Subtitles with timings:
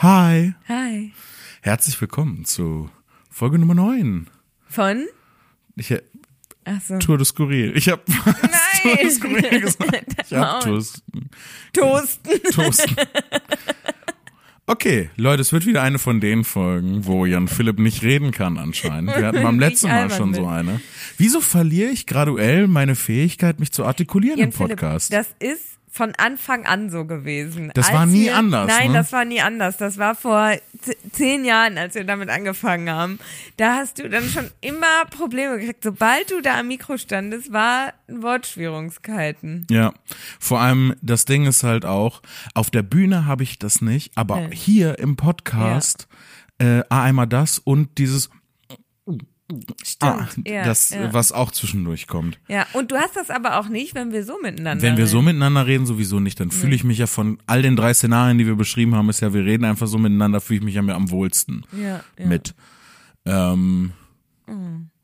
[0.00, 0.54] Hi.
[0.68, 1.10] Hi.
[1.60, 2.88] Herzlich willkommen zu
[3.30, 4.28] Folge Nummer 9.
[4.68, 5.08] Von?
[5.74, 5.92] Ich,
[6.64, 6.98] Ach so.
[7.00, 7.76] Tour de Skurril.
[7.76, 8.06] Ich hab
[8.82, 9.10] Tour de.
[9.10, 10.04] Skurril gesagt.
[10.30, 10.60] Ich hab.
[10.60, 11.02] Toast.
[11.72, 12.42] Toasten.
[12.52, 12.96] Toasten.
[14.66, 18.56] Okay, Leute, es wird wieder eine von den Folgen, wo Jan Philipp nicht reden kann
[18.56, 19.16] anscheinend.
[19.16, 20.80] Wir hatten beim letzten Mal schon so eine.
[21.16, 25.08] Wieso verliere ich graduell meine Fähigkeit, mich zu artikulieren Jan im Podcast?
[25.08, 27.72] Philipp, das ist von Anfang an so gewesen.
[27.74, 28.98] Das Als war nie wir, anders, Nein, ne?
[28.98, 29.76] das war nie anders.
[29.78, 30.52] Das war vor
[31.12, 33.18] zehn Jahren, als wir damit angefangen haben.
[33.56, 35.82] Da hast du dann schon immer Probleme gekriegt.
[35.82, 39.66] Sobald du da am Mikro standest, war Wortschwierigkeiten.
[39.70, 39.92] Ja,
[40.38, 42.22] vor allem das Ding ist halt auch,
[42.54, 44.48] auf der Bühne habe ich das nicht, aber Ja.
[44.52, 46.06] hier im Podcast
[46.58, 48.30] äh, einmal das und dieses
[49.82, 50.12] Stimmt.
[50.12, 51.12] Ah, ja, das, ja.
[51.14, 52.38] was auch zwischendurch kommt.
[52.48, 55.10] ja, und du hast das aber auch nicht, wenn wir so miteinander Wenn wir reden.
[55.10, 58.36] so miteinander reden, sowieso nicht, dann fühle ich mich ja von all den drei Szenarien,
[58.36, 60.82] die wir beschrieben haben, ist ja, wir reden einfach so miteinander, fühle ich mich ja
[60.82, 62.26] mir am wohlsten ja, ja.
[62.26, 62.54] mit.
[63.24, 63.92] Ähm,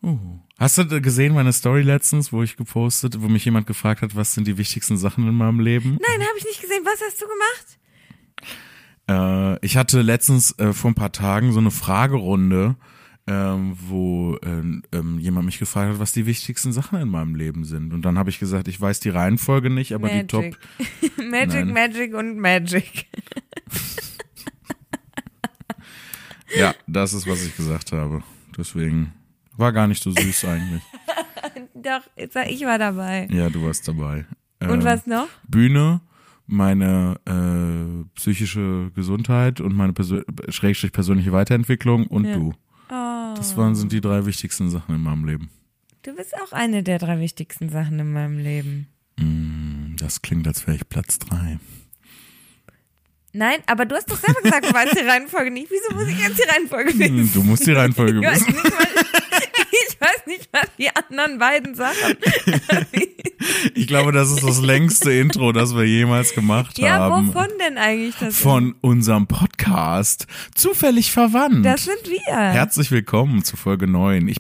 [0.03, 0.41] uh.
[0.59, 4.35] Hast du gesehen meine Story letztens, wo ich gepostet, wo mich jemand gefragt hat, was
[4.35, 5.99] sind die wichtigsten Sachen in meinem Leben?
[6.01, 6.85] Nein, habe ich nicht gesehen.
[6.85, 7.79] Was hast du gemacht?
[9.09, 12.77] Äh, ich hatte letztens äh, vor ein paar Tagen so eine Fragerunde,
[13.27, 17.65] ähm, wo ähm, ähm, jemand mich gefragt hat, was die wichtigsten Sachen in meinem Leben
[17.65, 17.93] sind.
[17.95, 20.45] Und dann habe ich gesagt, ich weiß die Reihenfolge nicht, aber die Top.
[21.31, 21.73] Magic, Nein.
[21.73, 23.07] Magic und Magic.
[26.57, 28.23] Ja, das ist, was ich gesagt habe.
[28.57, 29.13] Deswegen
[29.57, 30.83] war gar nicht so süß eigentlich.
[31.75, 33.27] Doch, ich war dabei.
[33.33, 34.25] Ja, du warst dabei.
[34.61, 35.27] Und Ähm, was noch?
[35.49, 36.01] Bühne,
[36.47, 42.37] meine äh, psychische Gesundheit und meine Persö Schrägstrich persönliche Weiterentwicklung und Ja.
[42.37, 42.55] du.
[42.91, 45.51] Oh, Das waren sind die drei wichtigsten Sachen in meinem Leben.
[46.03, 48.89] du bist auch eine der drei wichtigsten Sachen in meinem Leben.
[49.19, 51.59] Mm, Das klingt, als wäre ich Platz drei.
[53.33, 55.69] Nein, aber du hast doch selber gesagt, du weißt die Reihenfolge nicht.
[55.71, 57.31] Wieso muss ich jetzt die Reihenfolge Hm, wissen?
[57.33, 58.53] Du musst die Reihenfolge Ich weiß wissen.
[58.55, 58.87] nicht mal,
[59.89, 62.17] ich weiß nicht mal die anderen beiden Sachen.
[63.75, 67.29] Ich glaube, das ist das längste Intro, das wir jemals gemacht Ja, haben.
[67.29, 68.37] wovon denn eigentlich das?
[68.39, 71.65] Von unserem Podcast Zufällig verwandt.
[71.65, 72.35] Das sind wir.
[72.37, 74.29] Herzlich willkommen zu Folge 9.
[74.29, 74.39] Ich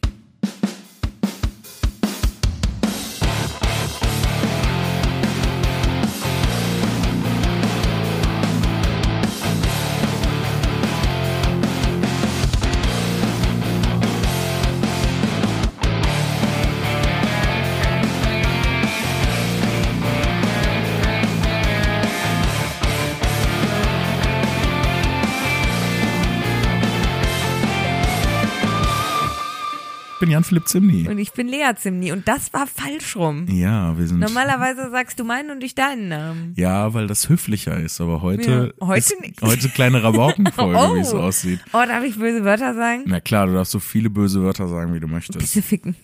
[30.24, 31.06] bin Jan-Philipp Zimni.
[31.06, 33.46] Und ich bin Lea Zimni und das war falsch rum.
[33.48, 34.20] Ja, wir sind.
[34.20, 36.54] Normalerweise sagst du meinen und ich deinen Namen.
[36.56, 38.72] Ja, weil das höflicher ist, aber heute.
[38.80, 39.42] Ja, heute ist, nicht.
[39.42, 40.94] Heute kleine Rabaukenfolge, Oh.
[40.94, 41.60] wie es aussieht.
[41.74, 43.02] Oh, darf ich böse Wörter sagen?
[43.06, 45.38] Na klar, du darfst so viele böse Wörter sagen, wie du möchtest.
[45.38, 45.94] Bisschen ficken.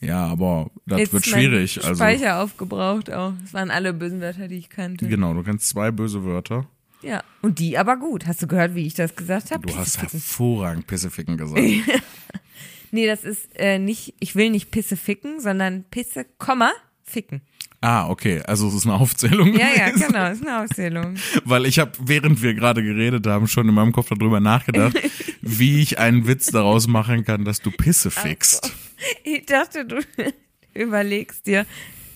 [0.00, 1.78] Ja, aber das Jetzt wird ist mein schwierig.
[1.84, 3.32] Also Speicher aufgebraucht auch.
[3.42, 5.08] Das waren alle bösen Wörter, die ich kannte.
[5.08, 6.66] genau, du kennst zwei böse Wörter.
[7.02, 7.24] Ja.
[7.42, 8.26] Und die aber gut.
[8.28, 9.66] Hast du gehört, wie ich das gesagt habe?
[9.66, 11.60] Du hast hervorragend Pisseficken gesagt.
[12.90, 16.72] Nee, das ist äh, nicht, ich will nicht Pisse ficken, sondern Pisse, Komma,
[17.04, 17.42] ficken.
[17.80, 19.54] ah, okay, also es ist eine Aufzählung.
[19.54, 20.08] Ja, ja, gewesen.
[20.08, 21.14] genau, ist eine Auszählung.
[21.44, 24.96] Weil ich habe, während wir gerade geredet haben, schon in meinem Kopf darüber nachgedacht,
[25.40, 28.72] wie ich einen Witz daraus machen kann, dass du Pisse fickst.
[29.24, 30.02] Ich dachte, du
[30.74, 31.64] überlegst dir,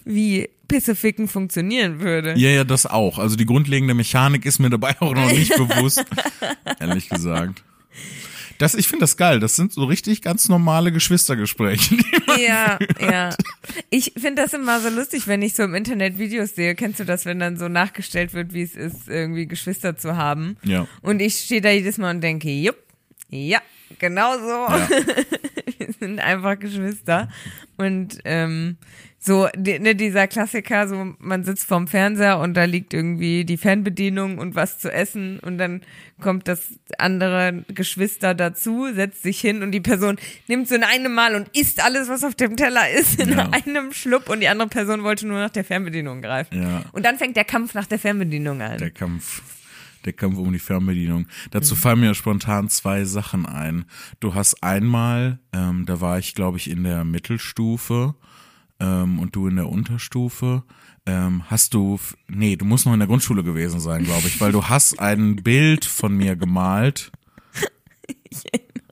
[0.05, 2.35] wie Pisse ficken funktionieren würde.
[2.37, 3.19] Ja, ja, das auch.
[3.19, 6.05] Also die grundlegende Mechanik ist mir dabei auch noch nicht bewusst,
[6.81, 7.65] ehrlich gesagt.
[8.59, 9.41] Das, ich finde das geil.
[9.41, 11.97] Das sind so richtig ganz normale Geschwistergespräche.
[12.37, 13.31] Ja, ja.
[13.91, 16.75] Ich finde das immer so lustig, wenn ich so im Internet Videos sehe.
[16.75, 20.57] Kennst du das, wenn dann so nachgestellt wird, wie es ist, irgendwie Geschwister zu haben?
[20.65, 20.89] Ja.
[21.01, 22.77] Und ich stehe da jedes Mal und denke, jupp,
[23.29, 23.61] ja,
[23.99, 24.49] genau so.
[24.49, 24.89] Ja.
[25.79, 27.29] Wir sind einfach Geschwister.
[27.77, 28.77] Und ähm,
[29.19, 33.57] so die, ne, dieser Klassiker, so man sitzt vorm Fernseher und da liegt irgendwie die
[33.57, 35.81] Fernbedienung und was zu essen und dann
[36.21, 40.17] kommt das andere Geschwister dazu, setzt sich hin und die Person
[40.47, 43.49] nimmt so in einem Mal und isst alles, was auf dem Teller ist, in Ja.
[43.51, 46.63] einem Schluck und die andere Person wollte nur nach der Fernbedienung greifen.
[46.63, 46.85] Ja.
[46.93, 48.77] Und dann fängt der Kampf nach der Fernbedienung an.
[48.79, 49.43] Der Kampf.
[50.05, 51.23] Der Kampf um die Fernbedienung.
[51.23, 51.51] Mhm.
[51.51, 53.87] Dazu fallen mir spontan zwei Sachen ein.
[54.21, 58.15] Du hast einmal, ähm, da war ich, glaube ich, in der Mittelstufe
[58.81, 60.65] ähm, und du in der Unterstufe.
[61.07, 61.99] Ähm, hast du,
[62.29, 65.37] nee, du musst noch in der Grundschule gewesen sein, glaube ich, weil du hast ein
[65.37, 67.13] Bild von mir gemalt.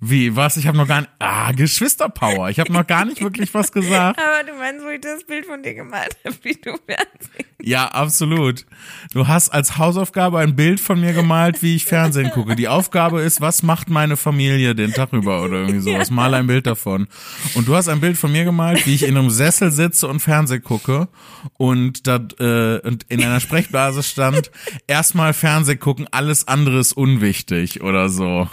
[0.00, 0.56] Wie, was?
[0.56, 1.10] Ich habe noch gar nicht.
[1.18, 2.50] Ah, Geschwisterpower.
[2.50, 4.20] Ich habe noch gar nicht wirklich was gesagt.
[4.22, 7.44] Aber du meinst, wo ich das Bild von dir gemalt habe, wie du Fernsehen.
[7.60, 8.66] Ja, absolut.
[9.12, 12.54] Du hast als Hausaufgabe ein Bild von mir gemalt, wie ich Fernsehen gucke.
[12.54, 16.12] Die Aufgabe ist, was macht meine Familie den Tag über oder irgendwie sowas.
[16.12, 17.08] Mal ein Bild davon.
[17.54, 20.20] Und du hast ein Bild von mir gemalt, wie ich in einem Sessel sitze und
[20.20, 21.08] Fernsehen gucke
[21.54, 24.52] und da äh, und in einer Sprechblase stand,
[24.86, 28.48] erstmal Fernsehen gucken, alles andere ist unwichtig oder so.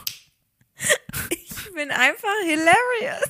[1.29, 3.29] Ich bin einfach hilarious.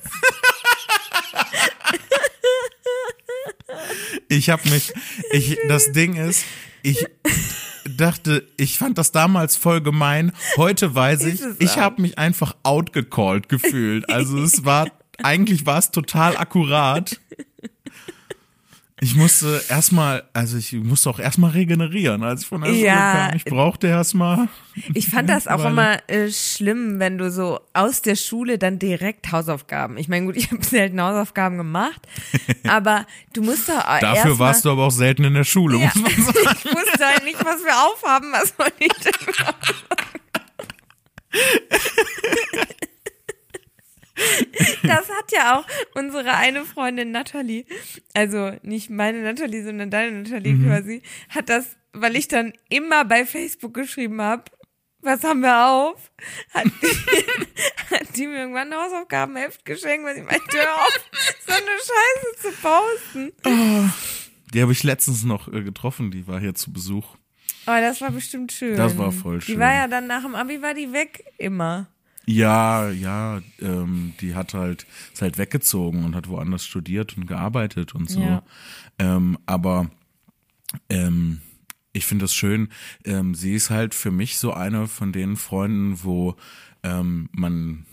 [4.28, 4.92] Ich habe mich,
[5.32, 6.44] ich, das Ding ist,
[6.82, 7.06] ich
[7.88, 10.32] dachte, ich fand das damals voll gemein.
[10.56, 14.08] Heute weiß ich, ich habe mich einfach outgecallt gefühlt.
[14.10, 14.88] Also es war,
[15.22, 17.20] eigentlich war es total akkurat.
[18.98, 23.26] Ich musste erstmal, also ich musste auch erstmal regenerieren, als ich von der Schule Ja.
[23.28, 23.36] kam.
[23.36, 24.48] Ich brauchte erstmal.
[24.94, 29.30] Ich fand das auch immer äh, schlimm, wenn du so aus der Schule dann direkt
[29.32, 29.98] Hausaufgaben.
[29.98, 32.00] Ich meine, gut, ich habe selten Hausaufgaben gemacht,
[32.66, 33.04] aber
[33.34, 35.90] du musst doch Dafür erst warst du aber auch selten in der Schule, Ja.
[35.94, 36.56] muss man sagen.
[36.64, 38.32] Ich wusste halt nicht, was wir aufhaben.
[38.32, 39.12] Was soll ich denn
[44.86, 47.64] Das hat ja auch unsere eine Freundin Natalie,
[48.14, 50.66] also nicht meine Natalie, sondern deine Natalie Mhm.
[50.66, 54.44] quasi, hat das, weil ich dann immer bei Facebook geschrieben habe,
[55.00, 56.10] was haben wir auf?
[56.52, 61.00] Hat die, hat die mir irgendwann ein Hausaufgabenheft geschenkt, weil sie meinte, hör auf,
[61.46, 63.32] so eine Scheiße zu posten.
[64.52, 67.16] Die habe ich letztens noch äh, getroffen, die war hier zu Besuch.
[67.66, 68.76] Aber das war bestimmt schön.
[68.76, 69.58] Das war voll Die schön.
[69.60, 71.88] war ja dann nach dem Abi, war die weg, immer.
[72.28, 77.94] Ja, ja, ähm, die hat halt, ist halt weggezogen und hat woanders studiert und gearbeitet
[77.94, 78.20] und so.
[78.20, 78.42] Ja.
[78.98, 79.90] Ähm, aber
[80.88, 81.40] ähm,
[81.92, 82.68] ich finde das schön.
[83.04, 86.34] Ähm, sie ist halt für mich so eine von den Freunden, wo
[86.82, 87.86] ähm, man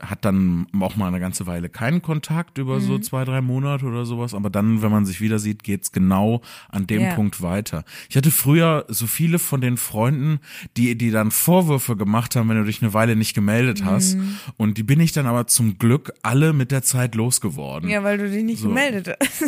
[0.00, 2.80] hat dann auch mal eine ganze Weile keinen Kontakt über Mhm.
[2.82, 6.40] so zwei, drei Monate oder sowas, aber dann, wenn man sich wieder sieht, geht's genau
[6.68, 7.14] an dem Ja.
[7.14, 7.84] Punkt weiter.
[8.08, 10.38] Ich hatte früher so viele von den Freunden,
[10.76, 14.14] die, die dann Vorwürfe gemacht haben, wenn du dich eine Weile nicht gemeldet hast.
[14.16, 14.36] Mhm.
[14.56, 17.88] Und die bin ich dann aber zum Glück alle mit der Zeit losgeworden.
[17.90, 18.68] Ja, weil du dich nicht So.
[18.68, 19.44] gemeldet hast.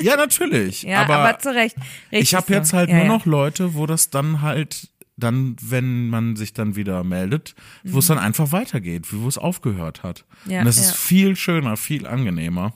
[0.00, 0.82] Ja, natürlich.
[0.88, 1.76] Ja, aber, zu Recht.
[1.76, 3.08] Richtig ich habe jetzt halt ja, nur ja.
[3.12, 7.54] noch Leute, wo das dann halt dann, wenn man sich dann wieder meldet,
[7.84, 10.24] wo es dann einfach weitergeht, wo es aufgehört hat.
[10.44, 10.52] Mhm.
[10.52, 10.82] Ja, und das ja.
[10.84, 12.72] ist viel schöner, viel angenehmer.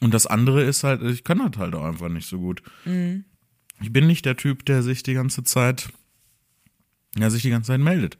[0.00, 2.62] Und das andere ist halt, ich kann das halt auch einfach nicht so gut.
[2.84, 3.24] Mhm.
[3.82, 5.90] Ich bin nicht der Typ, der sich die ganze Zeit,
[7.16, 8.16] der sich die ganze Zeit meldet.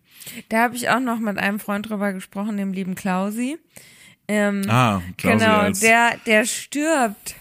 [0.48, 3.58] Da habe ich auch noch mit einem Freund drüber gesprochen, dem lieben Klausi.
[4.28, 7.36] Ähm, Ah, Klausi genau, als, der, der stirbt.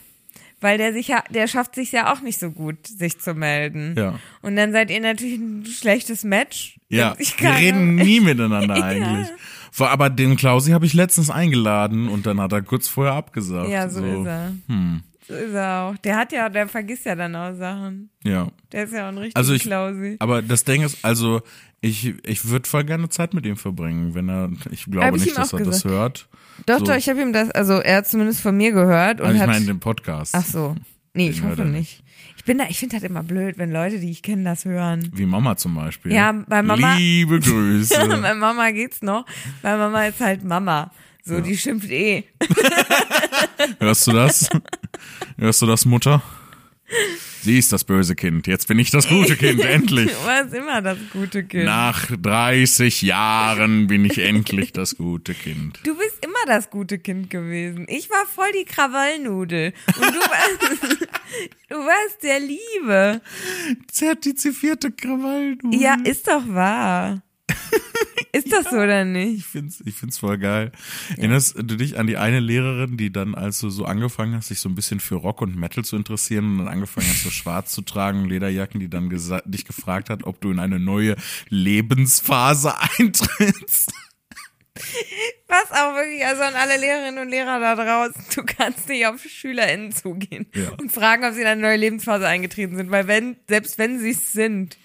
[0.61, 3.95] Weil der sich ja, der schafft sich ja auch nicht so gut, sich zu melden.
[3.97, 4.19] Ja.
[4.41, 6.77] Und dann seid ihr natürlich ein schlechtes Match.
[6.89, 9.27] Ja, Ich wir reden nie miteinander eigentlich.
[9.71, 13.69] Vor- Aber den Klausi habe ich letztens eingeladen und dann hat er kurz vorher abgesagt.
[13.69, 14.51] Ja, so, ist er.
[14.67, 15.97] Hm, So ist er auch.
[15.97, 18.09] Der hat ja, der vergisst ja dann auch Sachen.
[18.23, 18.47] ja.
[18.71, 20.15] Der ist ja auch ein richtiger Also ich- Klausi.
[20.19, 21.41] Aber das Ding ist, also
[21.81, 25.25] ich, ich würde voll gerne Zeit mit ihm verbringen, wenn er, ich glaube Hab ich
[25.25, 25.85] nicht, dass er das gesagt.
[25.85, 26.27] hört.
[26.65, 26.85] Doch, so.
[26.85, 29.45] doch, ich habe ihm das, also er hat zumindest von mir gehört und Also ich
[29.47, 30.33] meine den Podcast.
[30.35, 30.75] ach so.
[31.13, 32.03] Nee, ich Den hört hoffe nicht.
[32.37, 35.11] Ich bin da, ich finde das immer blöd, wenn Leute, die ich kenne, das hören.
[35.13, 36.11] Wie Mama zum Beispiel.
[36.13, 37.95] Ja, bei Mama- Liebe Grüße.
[38.21, 39.25] Bei Mama geht's noch,
[39.61, 40.91] weil Mama ist halt Mama.
[41.23, 42.23] So, die schimpft eh.
[43.79, 44.49] Hörst du das?
[45.37, 46.21] Hörst du das, Mutter?
[47.41, 48.47] Sie ist das böse Kind.
[48.47, 50.11] Jetzt bin ich das gute Kind, endlich.
[50.11, 51.65] Du warst immer das gute Kind.
[51.65, 55.79] Nach 30 Jahren bin ich endlich das gute Kind.
[55.83, 57.85] Du bist immer das gute Kind gewesen.
[57.87, 59.73] Ich war voll die Krawallnudel.
[59.87, 61.01] Und du warst,
[61.69, 63.21] du warst der Liebe.
[63.89, 65.71] Zertifizierte Krawall, du.
[65.71, 67.21] Ja, ist doch wahr.
[68.31, 69.39] Ist das so oder nicht?
[69.39, 70.71] Ich find's, ich find's voll geil.
[71.17, 74.59] Erinnerst du dich an die eine Lehrerin, die dann, als du so angefangen hast, sich
[74.59, 77.71] so ein bisschen für Rock und Metal zu interessieren und dann angefangen hast, so schwarz
[77.71, 79.09] zu tragen, Lederjacken, die dann
[79.45, 81.15] dich gefragt hat, ob du in eine neue
[81.49, 83.91] Lebensphase eintrittst?
[85.47, 89.21] Was auch wirklich, also an alle Lehrerinnen und Lehrer da draußen, du kannst nicht auf
[89.23, 90.69] SchülerInnen zugehen Ja.
[90.79, 94.11] und fragen, ob sie in eine neue Lebensphase eingetreten sind, weil wenn, selbst wenn sie
[94.11, 94.77] es sind,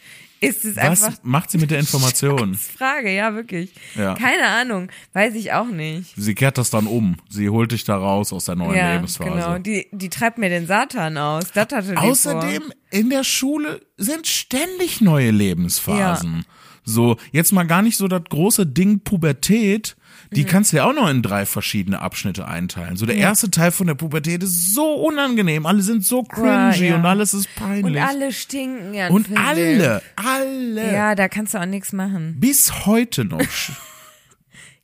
[0.45, 2.55] ist es Was einfach macht sie mit der Information?
[2.79, 3.73] Frage, ja, wirklich.
[3.95, 4.15] Ja.
[4.15, 6.13] Keine Ahnung, weiß ich auch nicht.
[6.17, 7.17] Sie kehrt das dann um.
[7.29, 9.31] Sie holt dich da raus aus der neuen ja, Lebensphase.
[9.31, 9.59] genau.
[9.59, 11.51] Die, die treibt mir den Satan aus.
[11.53, 16.45] Das hatte die Außerdem in der Schule sind ständig neue Lebensphasen.
[16.85, 19.97] So, jetzt mal gar nicht so das große Ding Pubertät.
[20.31, 20.35] Mhm.
[20.35, 22.97] Die kannst du ja auch noch in drei verschiedene Abschnitte einteilen.
[22.97, 25.67] So, der erste Teil von der Pubertät ist so unangenehm.
[25.67, 26.97] Alle sind so cringy ja.
[26.97, 27.85] und alles ist peinlich.
[27.97, 29.09] Und alle stinken ja.
[29.09, 29.39] Und ich.
[29.39, 30.93] alle, alle.
[30.93, 32.37] Ja, da kannst du auch nichts machen.
[32.41, 33.41] Bis heute noch.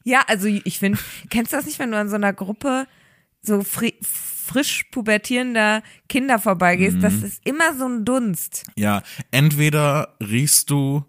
[0.03, 2.87] Ja, also ich finde, kennst du das nicht, wenn du an so einer Gruppe
[3.43, 7.01] so fri frisch pubertierender Kinder vorbeigehst, Mhm.
[7.03, 8.65] das ist immer so ein Dunst.
[8.77, 11.05] Ja, entweder riechst du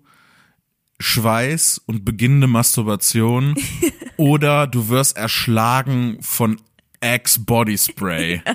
[0.99, 3.55] Schweiß und beginnende Masturbation
[4.21, 6.61] oder du wirst erschlagen von
[7.01, 8.41] Axe Body Spray.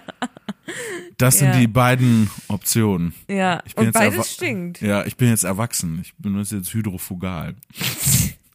[1.18, 1.60] Das sind Ja.
[1.60, 3.14] die beiden Optionen.
[3.28, 4.80] Ja, Ich bin und jetzt beides stinkt.
[4.82, 6.00] Ja, ich bin jetzt erwachsen.
[6.02, 7.54] Ich benutze jetzt Hydrofugal.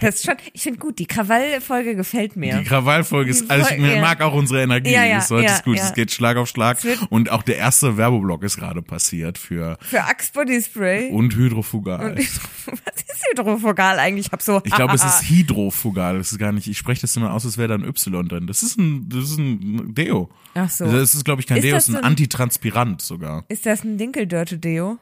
[0.00, 2.58] Das ist schon, ich finde gut, die Krawall-Folge gefällt mir.
[2.58, 4.00] Die Krawallfolge ist, also ich ja.
[4.00, 4.92] mag auch unsere Energie.
[4.92, 5.76] Ja, ja, ist heute ja, ist gut.
[5.76, 5.84] ja.
[5.84, 6.82] Es geht Schlag auf Schlag.
[6.84, 11.10] Es Und auch der erste Werbeblock ist gerade passiert für Für Axe Body Spray.
[11.10, 12.10] und Hydrofugal.
[12.10, 12.18] Und
[12.66, 14.26] was ist Hydrofogal eigentlich?
[14.26, 14.60] Ich hab so.
[14.64, 16.18] Ich glaube, es ist Hydrofugal.
[16.18, 18.46] Das ist gar nicht, ich spreche das immer aus, als wäre da ein Y drin.
[18.46, 20.28] Das ist ein, das ist ein Deo.
[20.54, 20.84] Ach so.
[20.90, 23.44] Das ist, glaube ich, kein Ist Deo, das es ist ein ein- Antitranspirant sogar.
[23.48, 24.98] Ist das ein Dinkeldörte-Deo?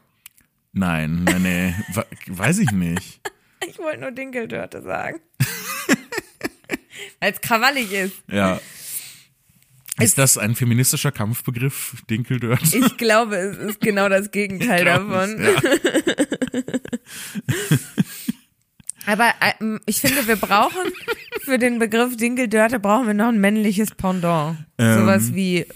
[0.72, 3.20] Nein, nein, nee, we- weiß ich nicht.
[3.70, 5.20] Ich wollte nur Dinkeldörte sagen.
[7.20, 8.16] Weil es krawallig ist.
[8.30, 8.60] Ja.
[10.00, 12.74] Ist das ein feministischer Kampfbegriff, Dinkeldirt?
[12.74, 15.40] Ich glaube, es ist genau das Gegenteil davon.
[15.40, 15.52] Ja.
[19.06, 20.92] Aber ähm, ich finde, wir brauchen
[21.42, 24.58] für den Begriff Dinkeldörte brauchen wir noch ein männliches Pendant.
[24.78, 24.98] Ähm.
[25.00, 25.66] Sowas wie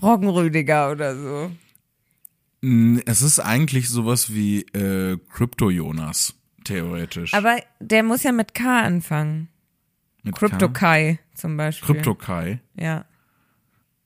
[0.00, 1.50] Roggenrüdiger oder so.
[3.06, 6.34] Es ist eigentlich sowas wie äh, Krypto-Jonas,
[6.68, 7.34] theoretisch.
[7.34, 9.48] Aber der muss ja mit K anfangen.
[10.22, 10.34] Mit?
[10.34, 11.94] Crypto-Kai zum Beispiel.
[11.94, 12.60] Kryptokai.
[12.74, 13.04] Ja.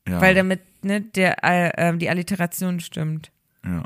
[0.07, 0.21] Ja.
[0.21, 3.31] Weil damit ne, der, äh, äh, die Alliteration stimmt.
[3.65, 3.83] Ja.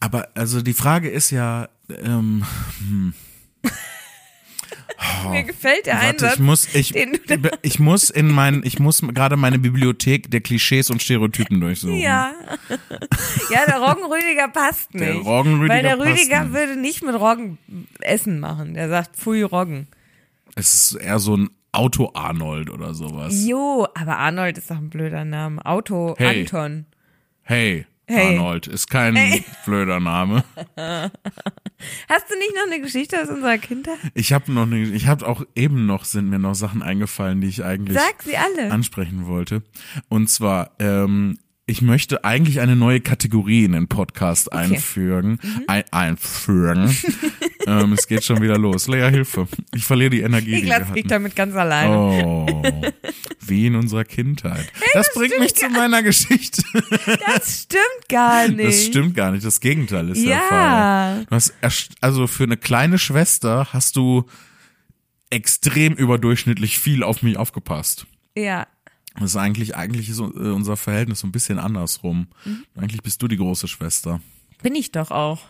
[0.00, 2.44] Aber also die Frage ist ja, ähm,
[5.30, 6.34] Mir gefällt der warte, Einsatz.
[6.34, 6.94] ich muss, ich,
[7.62, 11.98] ich muss in mein, ich muss gerade meine Bibliothek der Klischees und Stereotypen durchsuchen.
[11.98, 12.32] Ja.
[13.50, 15.06] ja, der Roggenrüdiger passt nicht.
[15.06, 16.52] Der Roggenrüdiger Weil der Rüdiger nicht.
[16.54, 17.58] würde nicht mit Roggen
[18.00, 18.74] Essen machen.
[18.74, 19.88] Der sagt, pfui Roggen.
[20.54, 23.44] Es ist eher so ein Auto-Arnold oder sowas.
[23.46, 25.64] Jo, aber Arnold ist doch ein blöder Name.
[25.66, 26.40] Auto Hey.
[26.40, 26.86] Anton.
[27.42, 28.36] Hey, Hey.
[28.38, 30.44] Arnold, ist kein blöder Name.
[30.76, 33.98] Hast du nicht noch eine Geschichte aus unserer Kindheit?
[34.14, 37.48] Ich habe noch ne, ich habe auch eben noch sind mir noch Sachen eingefallen, die
[37.48, 38.70] ich eigentlich Sag sie alle.
[38.70, 39.62] ansprechen wollte.
[40.08, 45.40] Und zwar, ähm, ich möchte eigentlich eine neue Kategorie in den Podcast einfügen.
[45.42, 45.62] Mhm.
[45.66, 46.96] Ein, einfügen.
[47.66, 48.86] ähm, es geht schon wieder los.
[48.86, 49.48] Lea, Hilfe.
[49.74, 52.24] Ich verliere die Energie, Ich lasse mich damit ganz alleine.
[52.24, 52.62] Oh,
[53.40, 54.70] wie in unserer Kindheit.
[54.94, 56.62] das, bringt mich zu meiner Geschichte.
[57.26, 58.68] Das stimmt gar nicht.
[58.68, 59.44] Das stimmt gar nicht.
[59.44, 60.48] Das Gegenteil ist der Ja.
[60.48, 61.24] Fall.
[61.24, 61.52] Du hast
[62.00, 64.24] also für eine kleine Schwester hast du
[65.30, 68.06] extrem überdurchschnittlich viel auf mich aufgepasst.
[68.36, 68.68] Ja.
[69.18, 72.28] Das ist eigentlich, eigentlich ist äh, unser Verhältnis so ein bisschen andersrum.
[72.44, 72.64] Mhm.
[72.76, 74.20] Eigentlich bist du die große Schwester.
[74.62, 75.40] Bin ich doch auch.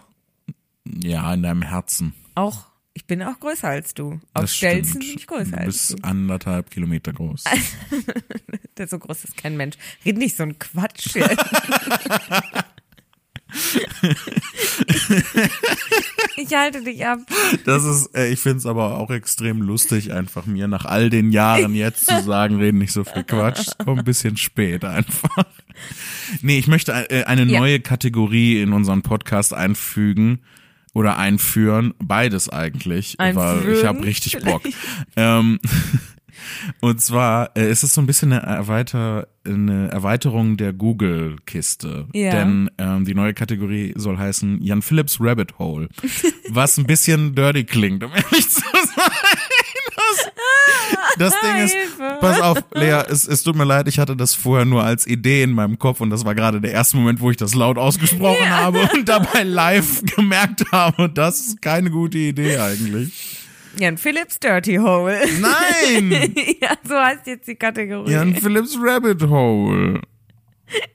[1.02, 2.14] Ja, in deinem Herzen.
[2.35, 2.66] Auch.
[2.94, 4.12] Ich bin auch größer als du.
[4.32, 5.04] Auf Das Stelzen stimmt.
[5.04, 5.96] bin ich größer Du als bist du.
[6.02, 7.44] anderthalb Kilometer groß.
[8.78, 9.76] Der so groß ist kein Mensch.
[10.04, 11.14] Red nicht so ein Quatsch.
[16.36, 17.20] ich halte dich ab.
[17.64, 21.75] Das ist, äh, ich find's aber auch extrem lustig, einfach mir nach all den Jahren
[21.75, 23.60] jetzt zu sagen, reden nicht so viel Quatsch.
[23.68, 25.44] Es Kommt ein bisschen spät einfach.
[26.42, 27.60] Nee, ich möchte äh, eine Ja.
[27.60, 30.40] neue Kategorie in unseren Podcast einfügen
[30.94, 31.94] oder einführen.
[31.98, 34.62] Beides eigentlich, weil ich habe richtig Bock.
[35.16, 35.60] Ähm,
[36.81, 42.09] und zwar äh, ist es so ein bisschen eine, Erweiter, eine Erweiterung der Google-Kiste.
[42.12, 42.31] Ja.
[42.31, 45.88] Denn ähm, die neue Kategorie soll heißen Jan Phillips Rabbit Hole.
[46.49, 49.11] Was ein bisschen dirty klingt, um ehrlich zu sein.
[51.19, 51.76] Das, das Ding ist,
[52.21, 55.43] pass auf, Lea, es, es tut mir leid, ich hatte das vorher nur als Idee
[55.43, 58.50] in meinem Kopf und das war gerade der erste Moment, wo ich das laut ausgesprochen
[58.50, 63.46] habe und dabei live gemerkt habe, das ist keine gute Idee eigentlich.
[63.78, 65.21] Jan Phillips Dirty Hole.
[65.40, 66.35] Nein!
[66.61, 68.11] ja, so heißt jetzt die Kategorie.
[68.11, 70.00] Jan Phillips Rabbit Hole.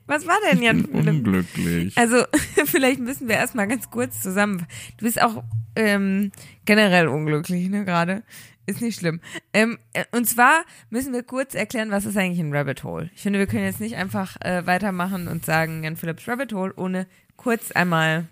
[0.08, 1.08] Was war denn Jan Phillips?
[1.08, 1.98] Unglücklich.
[1.98, 2.24] Also,
[2.66, 4.66] vielleicht müssen wir erstmal ganz kurz zusammen.
[4.98, 5.44] Du bist auch
[5.76, 6.32] ähm,
[6.66, 8.24] generell unglücklich, ne, gerade.
[8.66, 9.22] Ist nicht schlimm.
[9.54, 13.10] Ähm, äh, und zwar müssen wir kurz erklären, was ist eigentlich ein Rabbit Hole.
[13.16, 16.74] Ich finde, wir können jetzt nicht einfach äh, weitermachen und sagen Jan Phillips Rabbit Hole,
[16.76, 17.08] ohne
[17.38, 18.28] kurz einmal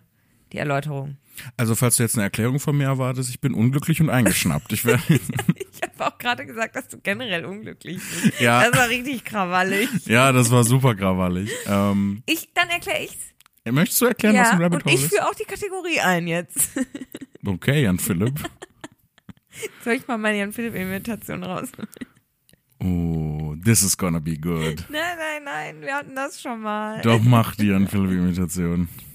[0.52, 1.18] die Erläuterung.
[1.58, 4.72] Also, falls du jetzt eine Erklärung von mir erwartest, ich bin unglücklich und eingeschnappt.
[4.74, 8.40] Ich Ich habe auch gerade gesagt, dass du generell unglücklich bist.
[8.40, 8.70] Ja.
[8.70, 9.90] Das war richtig krawallig.
[10.06, 11.50] ja, das war super krawallig.
[11.68, 13.18] Ähm, Ich, dann erkläre ich's.
[13.72, 15.10] möchtest du erklären, was Ja, ein Rabbit und Hole ich ist?
[15.14, 16.70] führe auch die Kategorie ein jetzt.
[17.46, 18.38] Okay, Jan Philipp.
[19.86, 21.70] Soll ich mal meine Jan Philipp Imitation raus?
[22.82, 24.86] Oh, this is gonna be good.
[24.90, 27.02] Nein, nein, nein, wir hatten das schon mal.
[27.02, 28.84] Doch, mach die Jan Philipp Imitation.
[28.84, 29.09] Äh.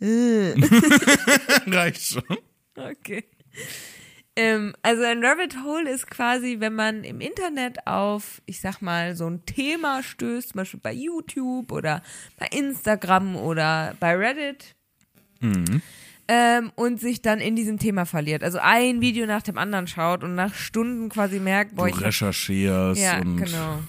[1.66, 2.38] Reicht schon.
[2.74, 3.24] Okay.
[4.36, 9.16] Ähm, also ein Rabbit Hole ist quasi, wenn man im Internet auf, ich sag mal,
[9.16, 12.02] so ein Thema stößt, zum Beispiel bei YouTube oder
[12.38, 14.74] bei Instagram oder bei Reddit.
[16.28, 18.44] Ähm, und sich dann in diesem Thema verliert.
[18.44, 21.96] Also ein Video nach dem anderen schaut und nach Stunden quasi merkt, boah, Du ich
[21.96, 23.80] hab recherchierst ja, und genau.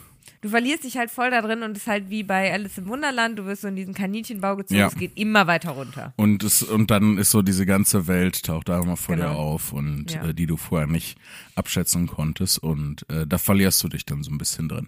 [0.41, 2.87] Du verlierst dich halt voll da drin und es ist halt wie bei Alice im
[2.87, 4.87] Wunderland, du wirst so in diesen Kaninchenbau gezogen, Ja.
[4.87, 6.13] es geht immer weiter runter.
[6.15, 9.35] Und, es, und dann ist so diese ganze Welt taucht da immer vor dir Genau.
[9.37, 10.25] auf und Ja.
[10.29, 11.17] äh, die du vorher nicht
[11.55, 14.87] abschätzen konntest und äh, da verlierst du dich dann so ein bisschen drin.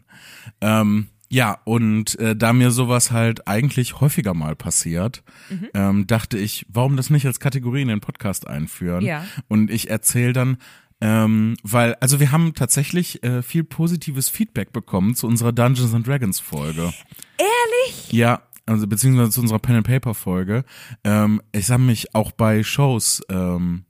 [0.61, 5.67] Ähm, ja, und äh, da mir sowas halt eigentlich häufiger mal passiert, Mhm.
[5.73, 9.03] ähm, dachte ich, warum das nicht als Kategorie in den Podcast einführen?
[9.03, 9.25] Ja.
[9.47, 10.57] Und ich erzähle dann,
[11.03, 16.07] ähm, weil, also wir haben tatsächlich äh, viel positives Feedback bekommen zu unserer Dungeons and
[16.07, 16.93] Dragons Folge.
[17.37, 18.11] Ehrlich?
[18.13, 20.63] Ja, also beziehungsweise zu unserer Pen and Paper Folge.
[21.03, 23.83] Ähm, ich habe mich auch bei Shows ähm,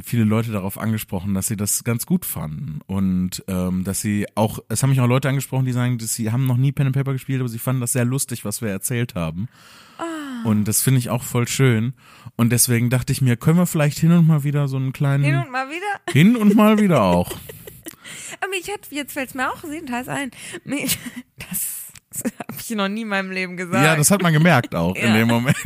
[0.00, 4.60] viele Leute darauf angesprochen, dass sie das ganz gut fanden und ähm, dass sie auch,
[4.68, 6.94] es haben mich auch Leute angesprochen, die sagen, dass sie haben noch nie Pen and
[6.94, 9.48] Paper gespielt, aber sie fanden das sehr lustig, was wir erzählt haben.
[10.44, 11.94] Und das finde ich auch voll schön.
[12.36, 15.24] Und deswegen dachte ich mir, können wir vielleicht hin und mal wieder so einen kleinen
[15.24, 16.00] Hin und mal wieder.
[16.12, 17.30] hin und mal wieder auch.
[18.40, 20.30] Aber ich hätte, jetzt fällt es mir auch jedenfalls ein.
[22.16, 23.84] Das, habe ich noch nie in meinem Leben gesagt.
[23.84, 25.14] Ja, das hat man gemerkt auch in Ja.
[25.16, 25.56] dem Moment.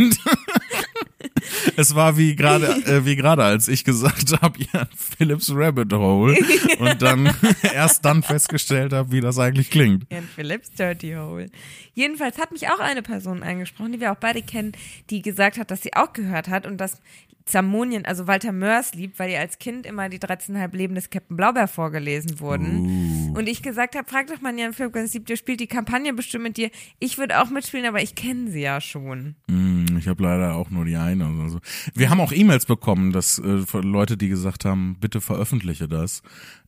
[1.76, 6.36] Es war wie gerade, äh, wie gerade, als ich gesagt habe, ja, Philips Rabbit Hole
[6.78, 10.04] und dann erst dann festgestellt habe, wie das eigentlich klingt.
[10.10, 11.50] Ian Phillips Dirty Hole.
[11.94, 14.72] Jedenfalls hat mich auch eine Person angesprochen, die wir auch beide kennen,
[15.10, 17.00] die gesagt hat, dass sie auch gehört hat und dass
[17.48, 21.36] Zamonien, also Walter Mörs liebt, weil ihr als Kind immer die 13,5 Leben des Captain
[21.36, 23.32] Blaubeer vorgelesen wurden.
[23.34, 26.12] Und ich gesagt habe, frag doch mal Jan Philipp, ganz lieb, der spielt die Kampagne
[26.12, 26.70] bestimmt mit dir.
[26.98, 29.34] Ich würde auch mitspielen, aber ich kenne sie ja schon.
[29.50, 31.24] Hm, Ich habe leider auch nur die eine.
[31.42, 31.60] Also.
[31.94, 36.22] Wir haben auch E-Mails bekommen, dass äh, Leute, die gesagt haben, bitte veröffentliche das,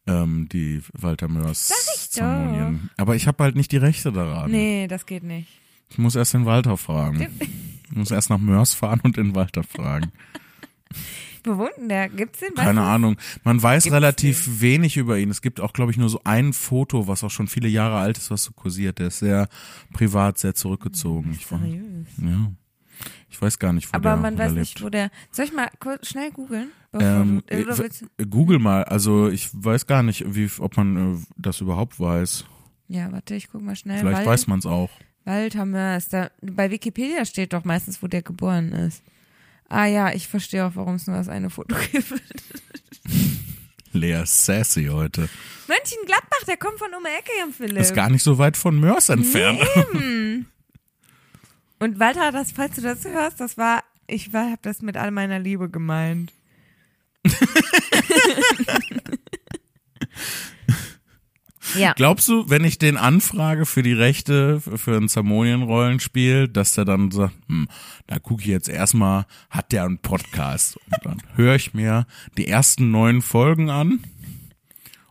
[0.06, 1.70] ähm, die Walter Mörs.
[2.10, 2.88] Zeremonien.
[2.96, 4.50] Aber ich habe halt nicht die Rechte daran.
[4.50, 5.48] Nee, das geht nicht.
[5.90, 7.26] Ich muss erst den Walter fragen.
[7.90, 10.10] Ich muss erst nach Mörs fahren und den Walter fragen.
[11.44, 12.08] Denn der?
[12.10, 12.50] Gibt's den?
[12.50, 12.86] Weißt Keine du?
[12.86, 13.16] Ahnung.
[13.44, 15.30] Man weiß Gibt's relativ wenig über ihn.
[15.30, 18.18] Es gibt auch, glaube ich, nur so ein Foto, was auch schon viele Jahre alt
[18.18, 18.98] ist, was so kursiert.
[18.98, 19.48] Der ist sehr
[19.92, 21.32] privat, sehr zurückgezogen.
[21.32, 22.06] Ich, war, Seriös.
[22.18, 22.52] ja.
[23.30, 24.84] ich weiß gar nicht, wo Aber der, man weiß nicht, lebt.
[24.84, 25.10] wo der.
[25.30, 26.72] Soll ich mal kurz schnell googeln?
[26.92, 27.64] Ähm, äh,
[28.28, 28.84] Google mal.
[28.84, 32.44] Also ich weiß gar nicht, wie, ob man äh, das überhaupt weiß.
[32.88, 34.00] ja, warte, ich guck mal schnell.
[34.00, 34.90] Vielleicht Wal- weiß man es auch.
[35.24, 36.08] Walter Mörs.
[36.08, 39.02] Da, bei Wikipedia steht doch meistens, wo der geboren ist.
[39.70, 42.12] Ah ja, ich verstehe auch, warum es nur das eine Foto gibt.
[43.92, 45.28] Lea sassy heute.
[45.68, 47.78] Mönchengladbach, der kommt von um die Ecke, Jan Philipp.
[47.78, 49.60] Ist gar nicht so weit von Mörs entfernt.
[51.78, 55.38] Und Walter, das, falls du das hörst, das war, ich habe das mit all meiner
[55.38, 56.32] Liebe gemeint.
[61.74, 61.92] ja.
[61.94, 67.10] Glaubst du, wenn ich den anfrage für die Rechte für ein Zamonien-Rollenspiel, dass der dann
[67.10, 67.68] sagt, hm,
[68.06, 70.76] da gucke ich jetzt erstmal, hat der einen Podcast?
[70.76, 72.06] Und dann höre ich mir
[72.36, 74.00] die ersten neun Folgen an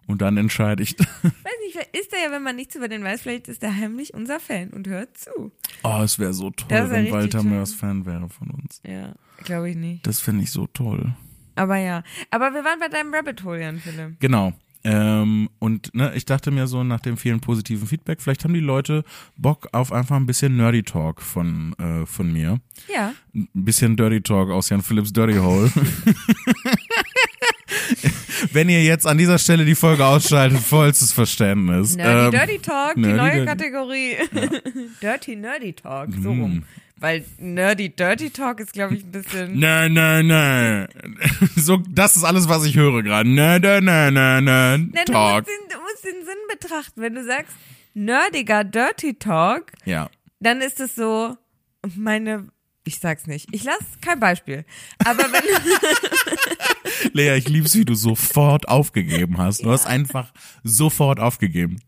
[0.07, 1.33] und dann entscheide ich, Weiß
[1.65, 4.39] nicht, ist er ja, wenn man nichts über den weiß, vielleicht ist er heimlich unser
[4.39, 5.51] Fan und hört zu.
[5.83, 7.43] oh, es wäre so toll, wenn Walter.
[7.43, 8.81] Mörs Fan wäre von uns.
[8.83, 10.07] Ja, glaube ich nicht.
[10.07, 11.13] Das finde ich so toll.
[11.55, 12.03] Aber ja.
[12.31, 14.19] Aber wir waren bei deinem Rabbit Hole, Jan Philipp.
[14.19, 14.53] Genau.
[14.83, 18.61] Ähm, und ne, ich dachte mir so nach dem vielen positiven Feedback, vielleicht haben die
[18.61, 19.03] Leute
[19.37, 22.59] Bock auf einfach ein bisschen Nerdy Talk von, äh, von mir.
[22.93, 23.13] Ja.
[23.35, 25.69] Ein bisschen Dirty Talk aus Jan Philipps Dirty Hole.
[28.53, 31.95] Wenn ihr jetzt an dieser Stelle die Folge ausschaltet, vollstes Verständnis.
[31.95, 34.15] Nerdy Ähm, Dirty Talk, die Nerdy neue Dirty- Kategorie.
[35.01, 36.41] Dirty Nerdy Talk, so Mhm.
[36.41, 36.63] rum.
[36.99, 39.57] Weil Nerdy Dirty Talk ist, glaube ich, ein bisschen.
[39.57, 40.87] Nein, nein, nein.
[41.55, 43.29] So, das ist alles, was ich höre gerade.
[43.29, 44.91] Nein, nein, nein, nein, nein.
[44.93, 45.45] Nein, du, Talk.
[45.45, 47.01] musst den, du musst den Sinn betrachten.
[47.01, 47.55] Wenn du sagst,
[47.93, 50.09] nerdiger Dirty Talk, Ja.
[50.41, 51.37] dann ist es so,
[51.95, 52.49] meine,
[52.83, 53.47] ich sag's nicht.
[53.53, 54.65] Ich lass kein Beispiel.
[55.05, 55.43] Aber wenn,
[57.13, 59.63] Lea, ich lieb's, wie du sofort aufgegeben hast.
[59.63, 60.33] Du hast einfach
[60.63, 61.79] sofort aufgegeben.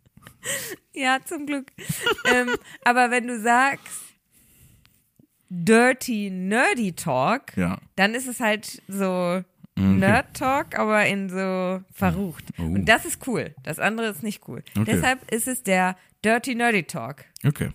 [0.93, 1.67] ja, zum Glück.
[2.33, 2.49] ähm,
[2.85, 3.85] aber wenn du sagst,
[5.53, 7.77] Dirty Nerdy Talk, Ja.
[7.97, 9.43] dann ist es halt so
[9.75, 12.45] Nerd Talk, aber in so verrucht.
[12.57, 12.63] Oh.
[12.63, 13.53] Und das ist cool.
[13.63, 14.63] Das andere ist nicht cool.
[14.77, 14.85] Okay.
[14.93, 17.25] Deshalb ist es der Dirty Nerdy Talk.
[17.45, 17.71] Okay.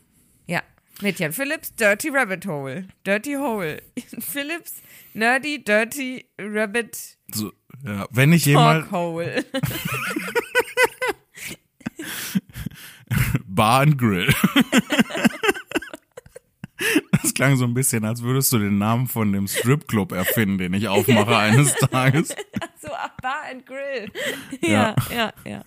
[0.46, 0.62] Ja.
[1.02, 2.86] Mit Jan Phillips Dirty Rabbit Hole.
[3.06, 3.82] Dirty Hole.
[4.20, 4.82] Phillips
[5.14, 7.52] Nerdy Dirty Rabbit So,
[7.84, 8.06] ja.
[8.10, 9.44] Wenn ich Talk Hole.
[13.46, 14.32] Bar and Grill.
[17.22, 20.74] Das klang so ein bisschen, als würdest du den Namen von dem Stripclub erfinden, den
[20.74, 22.28] ich aufmache eines Tages.
[22.80, 24.10] So, ach, Bar and Grill.
[24.60, 25.62] Ja, ja, ja.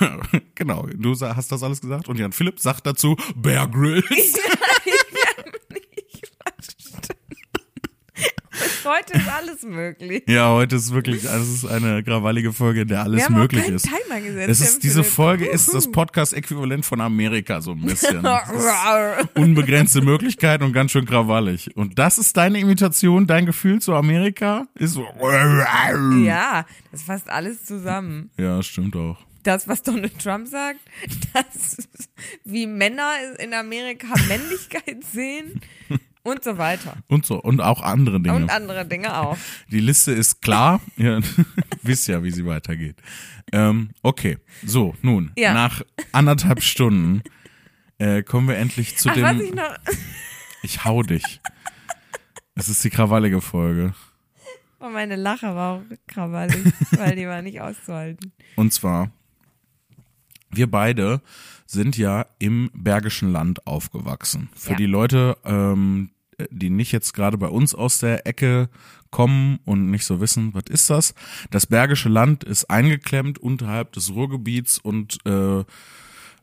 [0.54, 4.34] genau, du hast das alles gesagt und Jan Philipp sagt dazu Bear Grylls.
[8.84, 10.24] Heute ist alles möglich.
[10.26, 13.34] Ja, heute ist wirklich, also es ist eine krawallige Folge, in der alles Wir haben
[13.34, 13.86] möglich keinen ist.
[13.86, 14.48] Timer gesetzt.
[14.48, 15.04] Es ist, diese.
[15.04, 18.24] Folge ist das Podcast-Äquivalent von Amerika so ein bisschen.
[19.34, 21.76] Unbegrenzte Möglichkeiten und ganz schön krawallig.
[21.76, 24.66] Und das ist deine Imitation, dein Gefühl zu Amerika?
[24.74, 25.06] Ist so.
[26.24, 28.30] Ja, das fasst alles zusammen.
[28.38, 29.18] Ja, stimmt auch.
[29.42, 30.78] Das, was Donald Trump sagt,
[31.34, 31.88] das,
[32.44, 35.60] wie Männer in Amerika Männlichkeit sehen
[36.22, 36.96] und so weiter.
[37.08, 37.40] Und so.
[37.40, 38.36] Und auch andere Dinge.
[38.36, 39.36] Und andere Dinge auch.
[39.70, 40.80] Die Liste ist klar.
[40.96, 41.20] Ihr
[41.82, 42.96] wisst ja, wie sie weitergeht.
[43.52, 44.38] Ähm, okay.
[44.64, 45.52] So, nun, Ja.
[45.54, 45.82] nach
[46.12, 47.22] anderthalb Stunden
[47.98, 49.40] äh, kommen wir endlich zu Ach, dem.
[49.40, 49.74] ich noch,
[50.62, 51.40] Ich hau dich.
[52.54, 53.94] Es ist die krawallige Folge.
[54.78, 58.32] oh, meine Lache war auch krawallig, weil die war nicht auszuhalten.
[58.56, 59.10] Und zwar,
[60.50, 61.20] wir beide
[61.72, 64.50] sind ja im Bergischen Land aufgewachsen.
[64.54, 64.76] Für Ja.
[64.76, 66.10] die Leute, ähm,
[66.50, 68.68] die nicht jetzt gerade bei uns aus der Ecke
[69.10, 71.14] kommen und nicht so wissen, was ist das?
[71.50, 75.64] Das Bergische Land ist eingeklemmt unterhalb des Ruhrgebiets und äh,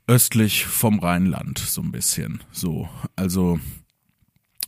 [0.07, 2.41] östlich vom Rheinland so ein bisschen.
[2.51, 3.59] So, also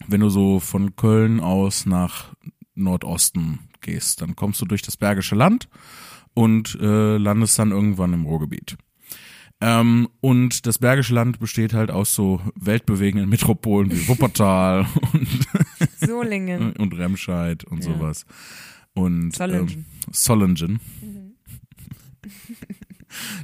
[0.07, 2.33] wenn du so von Köln aus nach
[2.75, 5.69] Nordosten gehst, dann kommst du durch das Bergische Land
[6.33, 8.77] und äh, landest dann irgendwann im Ruhrgebiet.
[9.61, 15.47] Ähm, und das Bergische Land besteht halt aus so weltbewegenden Metropolen wie Wuppertal und,
[15.99, 16.73] Solingen.
[16.77, 17.93] und Remscheid und Ja.
[17.93, 18.25] sowas.
[18.93, 19.69] Und Solingen.
[19.69, 20.79] Ähm, Solingen.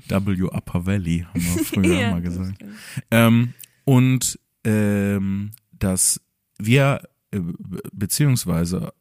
[0.09, 2.63] W Upper Valley, haben wir früher Ja, mal gesagt.
[3.11, 3.53] Ähm,
[3.85, 6.21] und ähm, dass
[6.57, 7.01] wir
[7.31, 8.93] äh, be- beziehungsweise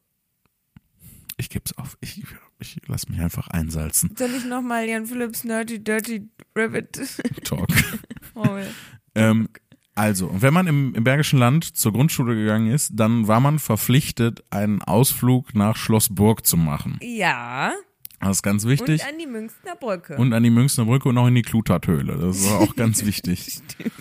[1.37, 2.23] ich geb's auf, ich,
[2.59, 4.15] ich lass mich einfach einsalzen.
[4.17, 6.99] Soll ich nochmal Jan Philipps Nerdy Dirty Rabbit
[7.43, 7.67] Talk.
[8.35, 8.67] holen?
[9.15, 9.49] ähm,
[9.95, 14.43] also, wenn man im, im Bergischen Land zur Grundschule gegangen ist, dann war man verpflichtet,
[14.51, 16.99] einen Ausflug nach Schloss Burg zu machen.
[17.01, 17.73] Ja.
[18.19, 19.01] Das ist ganz wichtig.
[19.01, 20.15] Und an die Münchner Brücke.
[20.17, 22.15] Und an die Münchner Brücke und auch in die Klutathöhle.
[22.17, 23.59] Das ist auch ganz wichtig.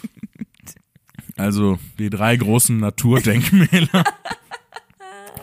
[1.39, 4.05] Also die drei großen Naturdenkmäler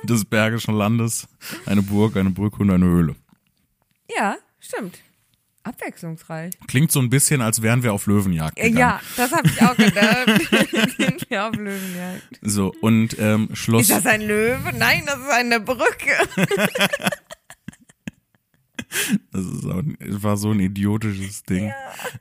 [0.10, 1.28] des Bergischen Landes.
[1.66, 3.16] Eine Burg, eine Brücke und eine Höhle.
[4.16, 5.00] ja, stimmt.
[5.66, 6.54] Abwechslungsreich.
[6.68, 8.78] Klingt so ein bisschen, als wären wir auf Löwenjagd Äh, gegangen.
[8.80, 10.28] Ja, das habe ich auch gedacht.
[10.98, 12.40] Sind wir auf Löwenjagd.
[12.42, 13.84] So, und ähm, Schloss...
[13.84, 14.74] Ist das ein Löwe?
[14.78, 16.12] Nein, das ist eine Brücke.
[19.32, 19.82] Das ist auch,
[20.22, 21.72] war so ein idiotisches Ding.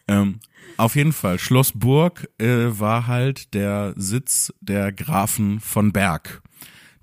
[0.08, 0.38] Ähm,
[0.76, 2.46] auf jeden Fall, Schloss Burg äh,
[2.78, 6.42] war halt der Sitz der Grafen von Berg,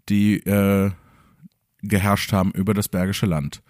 [0.09, 0.91] die äh,
[1.81, 3.61] geherrscht haben über das Bergische Land.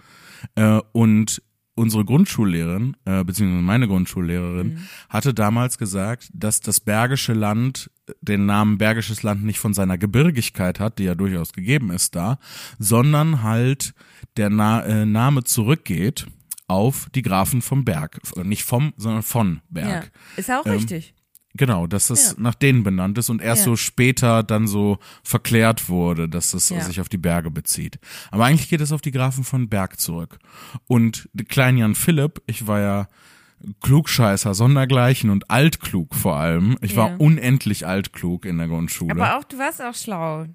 [0.55, 1.41] Äh, und
[1.75, 7.89] unsere Grundschullehrerin, äh, beziehungsweise meine Grundschullehrerin, hatte damals gesagt, dass das Bergische Land
[8.21, 12.39] den Namen Bergisches Land nicht von seiner Gebirgigkeit hat, die ja durchaus gegeben ist da,
[12.79, 13.93] sondern halt
[14.35, 16.25] der Na äh, Name zurückgeht
[16.67, 18.19] auf die Grafen vom Berg.
[18.43, 20.11] Nicht vom, sondern von Ja, Berg.
[20.35, 21.13] ist auch Ähm, richtig.
[21.55, 22.33] Genau, dass das Ja.
[22.37, 23.65] nach denen benannt ist und erst Ja.
[23.65, 26.79] so später dann so verklärt wurde, dass das Ja.
[26.81, 27.99] sich auf die Berge bezieht.
[28.31, 30.37] Aber eigentlich geht es auf die Grafen von Berg zurück.
[30.87, 33.07] Und der kleine Jan Philipp, ich war ja
[33.81, 36.77] Klugscheißer sondergleichen und altklug vor allem.
[36.81, 39.11] Ich war unendlich altklug in der Grundschule.
[39.11, 40.45] Aber auch, du warst auch schlau.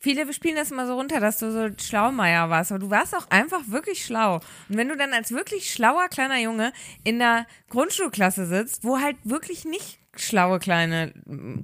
[0.00, 3.28] Viele spielen das immer so runter, dass du so Schlaumeier warst, aber du warst auch
[3.30, 4.36] einfach wirklich schlau.
[4.68, 6.72] Und wenn du dann als wirklich schlauer kleiner Junge
[7.04, 11.12] in der Grundschulklasse sitzt, wo halt wirklich nicht schlaue kleine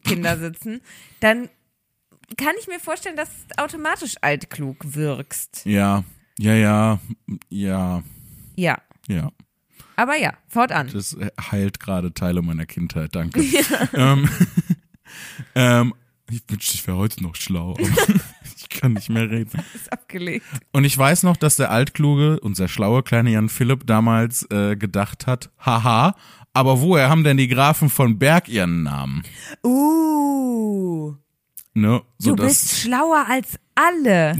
[0.05, 0.81] Kinder sitzen,
[1.21, 1.49] dann
[2.37, 5.63] kann ich mir vorstellen, dass du automatisch altklug wirkst.
[5.67, 6.05] ja,
[6.39, 6.99] ja, ja,
[7.51, 8.03] ja,
[8.57, 8.79] Ja.
[9.09, 9.31] ja.
[9.97, 10.89] Aber ja, fortan.
[10.93, 13.41] Das heilt gerade Teile meiner Kindheit, danke.
[13.95, 14.29] Ähm,
[15.55, 15.95] ähm,
[16.31, 17.77] ich wünschte, ich wäre heute noch schlau,
[18.75, 19.63] kann nicht mehr reden.
[19.75, 20.45] Ist abgelegt.
[20.73, 24.77] Und ich weiß noch, dass der altkluge und sehr schlaue kleine Jan Philipp damals äh,
[24.77, 26.15] gedacht hat, haha,
[26.53, 29.23] aber woher haben denn die Grafen von Berg ihren Namen?
[29.65, 31.15] Uh.
[31.77, 32.03] Ne?
[32.19, 34.37] So Du bist schlauer als alle.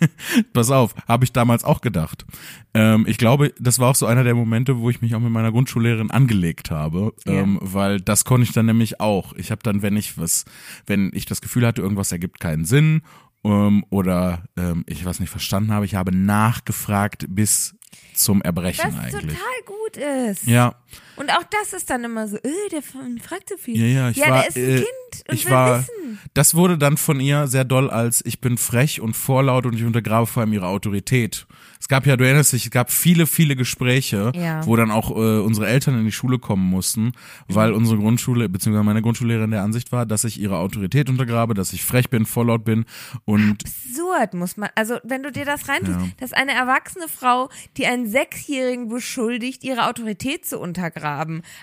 [0.54, 2.24] pass auf, habe ich damals auch gedacht.
[2.72, 5.30] Ähm, ich glaube, das war auch so einer der Momente, wo ich mich auch mit
[5.30, 7.34] meiner Grundschullehrerin angelegt habe, Ja.
[7.34, 9.34] ähm, weil das konnte ich dann nämlich auch.
[9.34, 10.46] Ich habe dann, wenn ich was,
[10.86, 13.02] wenn ich das Gefühl hatte, irgendwas ergibt keinen Sinn
[13.44, 17.74] ähm, oder ähm, ich was nicht verstanden habe, ich habe nachgefragt, bis
[18.14, 19.38] zum Erbrechen Was eigentlich.
[19.38, 20.46] total gut ist.
[20.46, 20.74] Ja,
[21.18, 23.76] Und auch das ist dann immer so, äh, der fragt so viel.
[23.80, 26.18] ja, ja, ich ja, war, der ist ein äh, Kind und ich will war, wissen.
[26.34, 29.84] das wurde dann von ihr sehr doll als ich bin frech und vorlaut und ich
[29.84, 31.46] untergrabe vor allem ihre Autorität.
[31.80, 34.66] Es gab ja, du erinnerst dich, es gab viele, viele Gespräche, Ja.
[34.66, 37.12] wo dann auch äh, unsere Eltern in die Schule kommen mussten,
[37.46, 41.72] weil unsere Grundschule, beziehungsweise meine Grundschullehrerin der Ansicht war, dass ich ihre Autorität untergrabe, dass
[41.72, 42.84] ich frech bin, vorlaut bin
[43.24, 46.08] und Absurd muss man, also wenn du dir das reintust, Ja.
[46.18, 51.07] dass eine erwachsene Frau, die einen Sechsjährigen beschuldigt, ihre Autorität zu untergraben.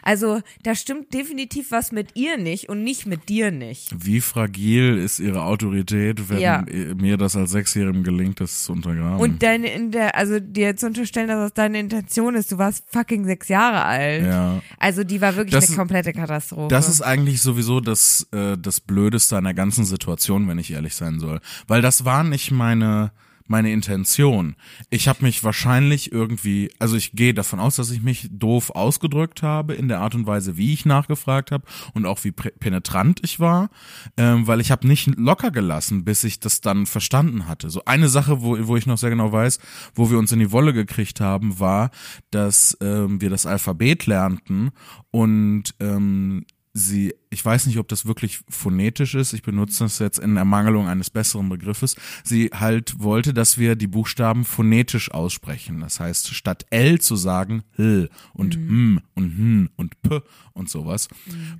[0.02, 3.94] Also da stimmt definitiv was mit ihr nicht und nicht mit dir nicht.
[3.98, 6.64] wie fragil ist ihre Autorität, wenn Ja.
[6.98, 9.20] mir das als Sechsjährigem gelingt, das zu untergraben.
[9.20, 12.84] Und deine in der, also dir zu unterstellen, dass das deine Intention ist, du warst
[12.92, 14.26] fucking sechs Jahre alt.
[14.26, 14.62] ja.
[14.78, 16.68] Also die war wirklich Das eine komplette Katastrophe.
[16.70, 20.96] Das ist eigentlich sowieso das, äh, das Blödeste an der ganzen Situation, wenn ich ehrlich
[20.96, 21.40] sein soll.
[21.68, 23.12] Weil das war nicht meine,
[23.48, 24.56] meine Intention.
[24.90, 29.44] Ich habe mich wahrscheinlich irgendwie, also ich gehe davon aus, dass ich mich doof ausgedrückt
[29.44, 33.40] habe in der Art und Weise, wie ich nachgefragt habe und auch wie penetrant ich
[33.40, 33.70] war,
[34.18, 37.70] ähm, weil ich habe nicht locker gelassen, bis ich das dann verstanden hatte.
[37.70, 39.60] So eine Sache, wo, wo ich noch sehr genau weiß,
[39.94, 41.92] wo wir uns in die Wolle gekriegt haben, war,
[42.32, 44.72] dass ähm, wir das Alphabet lernten
[45.12, 50.20] und ähm, sie, ich weiß nicht, ob das wirklich phonetisch ist, ich benutze das jetzt
[50.20, 55.80] in Ermangelung eines besseren Begriffes, sie halt wollte, dass wir die Buchstaben phonetisch aussprechen.
[55.80, 60.20] Das heißt, statt L zu sagen, L und M und N und P
[60.52, 61.08] und sowas.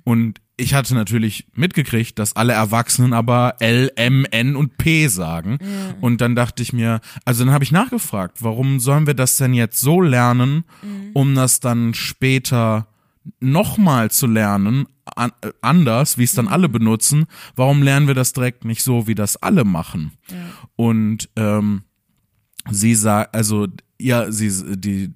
[0.04, 5.58] Und ich hatte natürlich mitgekriegt, dass alle Erwachsenen aber L, M, N und P sagen.
[6.02, 9.54] Und dann dachte ich mir, also dann habe ich nachgefragt, warum sollen wir das denn
[9.54, 10.64] jetzt so lernen,
[11.14, 12.86] um das dann später
[13.40, 18.32] nochmal zu lernen, an, äh, anders, wie es dann alle benutzen, warum lernen wir das
[18.32, 20.12] direkt nicht so, wie das alle machen?
[20.76, 21.82] Und ähm,
[22.70, 25.12] sie sagt, also ja, sie die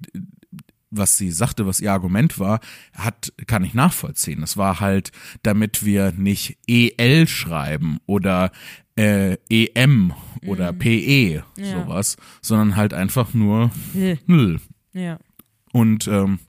[0.91, 2.59] was sie sagte, was ihr Argument war,
[2.93, 4.43] hat kann ich nachvollziehen.
[4.43, 8.51] Es war halt, damit wir nicht EL schreiben oder
[8.97, 10.13] äh, EM
[10.45, 13.71] oder PE sowas, sondern halt einfach nur
[14.27, 14.59] Null.
[14.93, 15.17] ja.
[15.71, 16.39] Und ähm,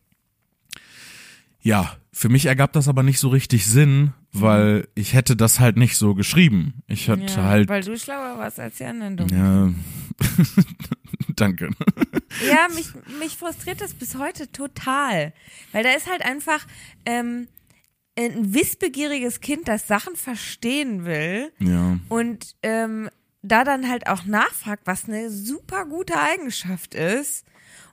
[1.62, 5.76] ja, für mich ergab das aber nicht so richtig Sinn, weil ich hätte das halt
[5.76, 6.82] nicht so geschrieben.
[6.86, 7.44] Ich hatte ja.
[7.44, 9.34] halt Weil du schlauer warst als die anderen Dummen.
[9.34, 9.72] ja,
[11.36, 11.70] danke.
[12.48, 15.32] Ja, mich, mich frustriert das bis heute total.
[15.72, 16.66] Weil da ist halt einfach
[17.06, 17.48] ähm,
[18.18, 23.08] ein wissbegieriges Kind, das Sachen verstehen will Ja, und ähm,
[23.42, 27.44] da dann halt auch nachfragt, was eine super gute Eigenschaft ist.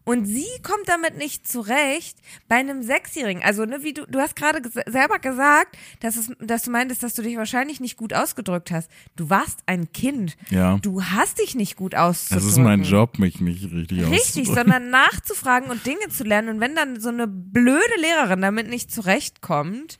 [0.06, 3.44] Und sie kommt damit nicht zurecht bei einem Sechsjährigen.
[3.44, 7.04] Also, ne, wie du, du hast gerade ges selber gesagt, dass, es, dass du meintest,
[7.04, 8.90] dass du dich wahrscheinlich nicht gut ausgedrückt hast.
[9.16, 10.36] Du warst ein Kind.
[10.50, 10.78] ja.
[10.80, 12.48] Du hast dich nicht gut auszudrücken.
[12.48, 14.10] Es ist mein Job, mich nicht richtig Richtig,
[14.50, 14.56] auszudrücken.
[14.56, 16.50] sondern nachzufragen und Dinge zu lernen.
[16.50, 20.00] Und wenn dann so eine blöde Lehrerin damit nicht zurechtkommt,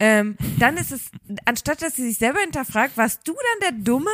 [0.00, 1.10] ähm, dann ist es,
[1.44, 4.10] anstatt dass sie sich selber hinterfragt, warst du dann der Dumme?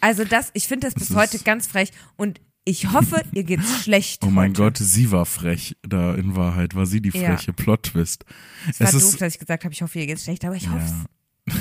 [0.00, 1.90] Also das, ich finde das bis ist- heute ganz frech.
[2.16, 4.22] Und ich hoffe, ihr geht's schlecht.
[4.24, 4.62] Oh mein heute.
[4.62, 5.76] Gott, sie war frech.
[5.82, 7.36] Da in Wahrheit war sie die Ja.
[7.36, 8.24] freche Plot-Twist.
[8.70, 10.56] Es war Es doof, ist, dass ich gesagt habe, ich hoffe, ihr geht's schlecht, aber
[10.56, 11.06] ich hoffe
[11.48, 11.54] ja.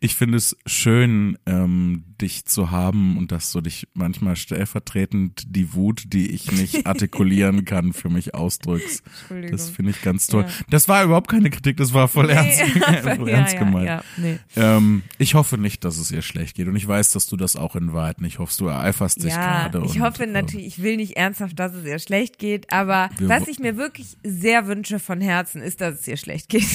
[0.00, 5.74] ich finde es schön, ähm, dich zu haben und dass du dich manchmal stellvertretend die
[5.74, 9.02] Wut, die ich nicht artikulieren kann, für mich ausdrückst.
[9.50, 10.44] Das finde ich ganz toll.
[10.46, 10.64] Ja.
[10.68, 14.04] Das war überhaupt keine Kritik, das war voll ernst, Nee, voll ja, ernst ja, gemeint.
[14.16, 14.38] Nee.
[14.56, 17.56] Ähm, ich hoffe nicht, dass es ihr schlecht geht und ich weiß, dass du das
[17.56, 18.60] auch in Wahrheit nicht hoffst.
[18.60, 19.82] Du ereiferst dich gerade.
[19.84, 23.48] ich hoffe ähm, natürlich, ich will nicht ernsthaft, dass es ihr schlecht geht, aber was
[23.48, 26.66] ich mir wirklich sehr wünsche von Herzen ist, dass es ihr schlecht geht.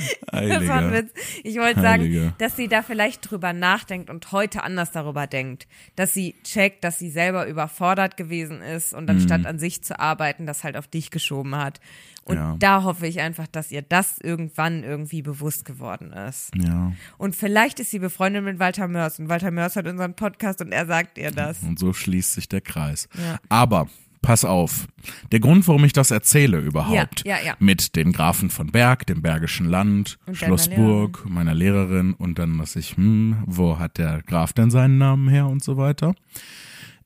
[0.32, 0.92] Das war ein.
[0.92, 1.10] Witz.
[1.44, 5.66] Ich wollte sagen, dass sie da vielleicht drüber nachdenkt und heute anders darüber denkt.
[5.96, 9.10] Dass sie checkt, dass sie selber überfordert gewesen ist und Mhm.
[9.10, 11.80] anstatt an sich zu arbeiten, das halt auf dich geschoben hat.
[12.24, 12.56] Und Ja.
[12.58, 16.50] da hoffe ich einfach, dass ihr das irgendwann irgendwie bewusst geworden ist.
[16.54, 20.60] Ja, Und vielleicht ist sie befreundet mit Walter Mörs und Walter Mörs hat unseren Podcast
[20.60, 21.62] und er sagt ihr das.
[21.62, 23.08] und so schließt sich der Kreis.
[23.18, 23.38] Ja.
[23.48, 23.88] Aber
[24.22, 24.86] pass auf,
[25.32, 27.56] der Grund, warum ich das erzähle überhaupt, Ja, ja, ja.
[27.58, 32.38] mit den Grafen von Berg, dem Bergischen Land, Und Schloss deiner Burg, meiner Lehrerin und
[32.38, 36.14] dann, dass ich, hm, wo hat der Graf denn seinen Namen her und so weiter.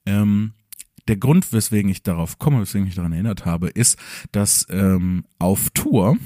[0.06, 0.52] Ähm,
[1.06, 3.98] der Grund, weswegen ich darauf komme, weswegen ich mich daran erinnert habe, ist,
[4.32, 6.16] dass ähm, auf Tour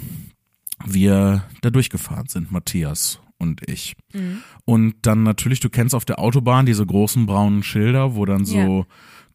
[0.86, 3.96] wir da durchgefahren sind, Matthias und ich.
[4.12, 4.38] Mhm.
[4.64, 8.86] Und dann natürlich, du kennst auf der Autobahn diese großen braunen Schilder, wo dann so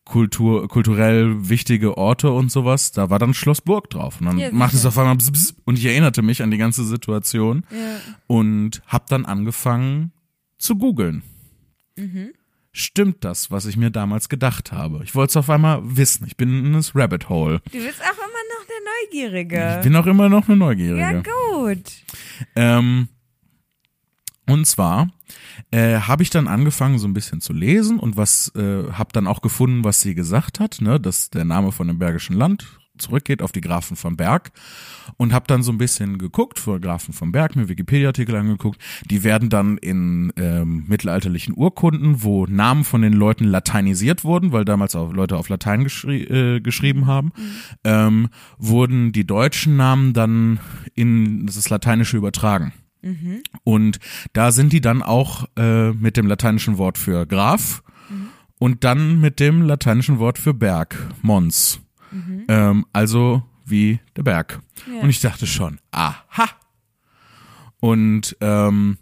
[0.05, 4.19] Kultur, kulturell wichtige Orte und sowas, da war dann Schloss Burg drauf.
[4.19, 6.57] Und dann Ja, macht es auf einmal bzz, bzz, und ich erinnerte mich an die
[6.57, 7.99] ganze Situation Ja.
[8.27, 10.11] und hab dann angefangen
[10.57, 11.23] zu googeln.
[12.71, 15.01] stimmt das, was ich mir damals gedacht habe?
[15.03, 16.25] Ich wollte es auf einmal wissen.
[16.27, 17.61] Ich bin in das Rabbit Hole.
[17.65, 19.75] Du bist auch immer noch der Neugierige.
[19.77, 20.99] Ich bin auch immer noch eine Neugierige.
[20.99, 21.83] ja, gut.
[22.55, 23.09] Ähm,
[24.47, 25.09] und zwar
[25.71, 29.27] äh, habe ich dann angefangen so ein bisschen zu lesen und was äh, habe dann
[29.27, 33.41] auch gefunden, was sie gesagt hat, ne, dass der Name von dem Bergischen Land zurückgeht
[33.41, 34.51] auf die Grafen von Berg
[35.17, 38.79] und habe dann so ein bisschen geguckt vor Grafen von Berg, mir Wikipedia-Artikel angeguckt.
[39.09, 44.65] Die werden dann in ähm, mittelalterlichen Urkunden, wo Namen von den Leuten lateinisiert wurden, weil
[44.65, 47.31] damals auch Leute auf Latein geschri äh, geschrieben haben,
[47.83, 50.59] ähm, wurden die deutschen Namen dann
[50.93, 52.73] in das Lateinische übertragen.
[53.63, 53.99] Und
[54.33, 57.83] da sind die dann auch äh, mit dem lateinischen Wort für Graf
[58.59, 61.81] und dann mit dem lateinischen Wort für Berg, Mons.
[62.47, 64.61] Ähm, also wie der Berg.
[64.87, 65.01] Ja.
[65.01, 66.49] Und ich dachte schon, aha.
[67.79, 68.97] Und ähm,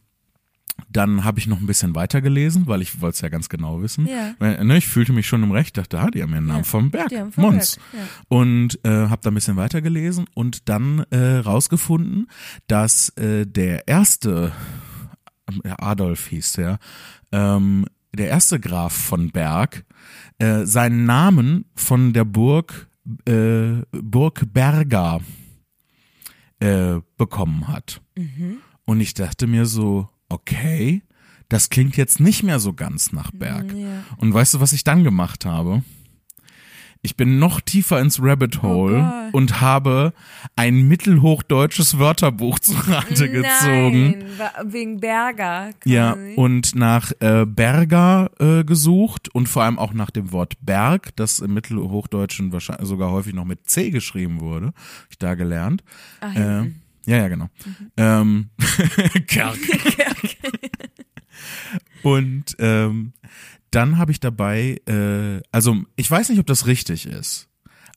[0.91, 4.07] dann habe ich noch ein bisschen weitergelesen, weil ich wollte es ja ganz genau wissen.
[4.07, 4.35] Ja.
[4.63, 6.63] Ne, ich fühlte mich schon im Recht, dachte, ah, die haben ja einen Namen Ja.
[6.65, 7.77] vom Berg, vom Mons.
[7.77, 8.07] Berg, ja.
[8.27, 12.27] Und äh, habe da ein bisschen weitergelesen und dann äh, rausgefunden,
[12.67, 14.51] dass äh, der erste,
[15.63, 16.79] äh, Adolf hieß der,
[17.31, 19.85] ähm, der erste Graf von Berg,
[20.39, 22.87] äh, seinen Namen von der Burg
[23.27, 25.19] äh, Burg Berga
[26.59, 28.01] äh, bekommen hat.
[28.85, 31.01] Und ich dachte mir so, okay,
[31.49, 33.73] das klingt jetzt nicht mehr so ganz nach Berg.
[33.73, 34.03] Ja.
[34.17, 35.83] Und weißt du, was ich dann gemacht habe?
[37.03, 39.33] Ich bin noch tiefer ins Rabbit Hole Gott.
[39.33, 40.13] und habe
[40.55, 44.23] ein mittelhochdeutsches Wörterbuch zu Rate gezogen.
[44.65, 45.71] Wegen Berger.
[45.83, 46.35] Ja, quasi.
[46.35, 51.39] und nach äh, Berger äh, gesucht und vor allem auch nach dem Wort Berg, das
[51.39, 54.67] im Mittelhochdeutschen wahrscheinlich sogar häufig noch mit C geschrieben wurde.
[54.67, 55.83] Hab ich da gelernt.
[56.21, 56.71] Ach, Äh.
[57.05, 57.49] Ja, ja, genau.
[57.97, 58.49] Ähm,
[59.27, 59.57] Kerk.
[62.03, 63.13] Und ähm,
[63.71, 67.49] dann habe ich dabei, äh, also ich weiß nicht, ob das richtig ist,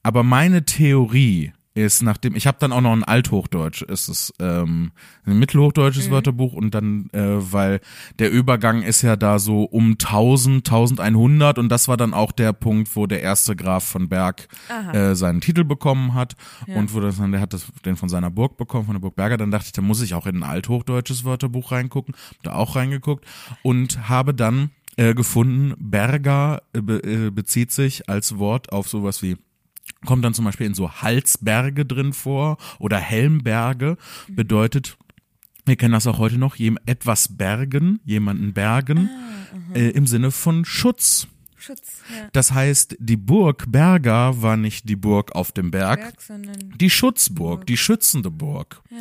[0.03, 4.93] aber meine Theorie ist, nachdem ich habe dann auch noch ein Althochdeutsch, ist es ähm,
[5.27, 7.81] ein mittelhochdeutsches Wörterbuch und dann, äh, weil
[8.21, 12.53] der Übergang ist ja da so um 1000, 1100 und das war dann auch der
[12.53, 14.49] Punkt, wo der erste Graf von Berg
[14.93, 16.35] äh, seinen Titel bekommen hat
[16.67, 19.17] und wo das dann, der hat das, den von seiner Burg bekommen, von der Burg
[19.17, 22.77] Berger, dann dachte ich, da muss ich auch in ein althochdeutsches Wörterbuch reingucken, da auch
[22.77, 23.25] reingeguckt
[23.63, 29.37] und habe dann äh, gefunden, Berger äh, äh, bezieht sich als Wort auf sowas wie
[30.05, 33.97] kommt dann zum Beispiel in so Halsberge drin vor oder Helmberge,
[34.29, 34.97] bedeutet,
[35.65, 39.09] wir kennen das auch heute noch, etwas bergen, jemanden bergen,
[39.75, 41.27] äh, im Sinne von Schutz.
[41.57, 42.29] Schutz, ja.
[42.33, 46.91] Das heißt, die Burg Berger war nicht die Burg auf dem Berg, Berg, sondern die
[46.91, 48.83] Schutzburg, die schützende Burg.
[48.91, 48.99] ja.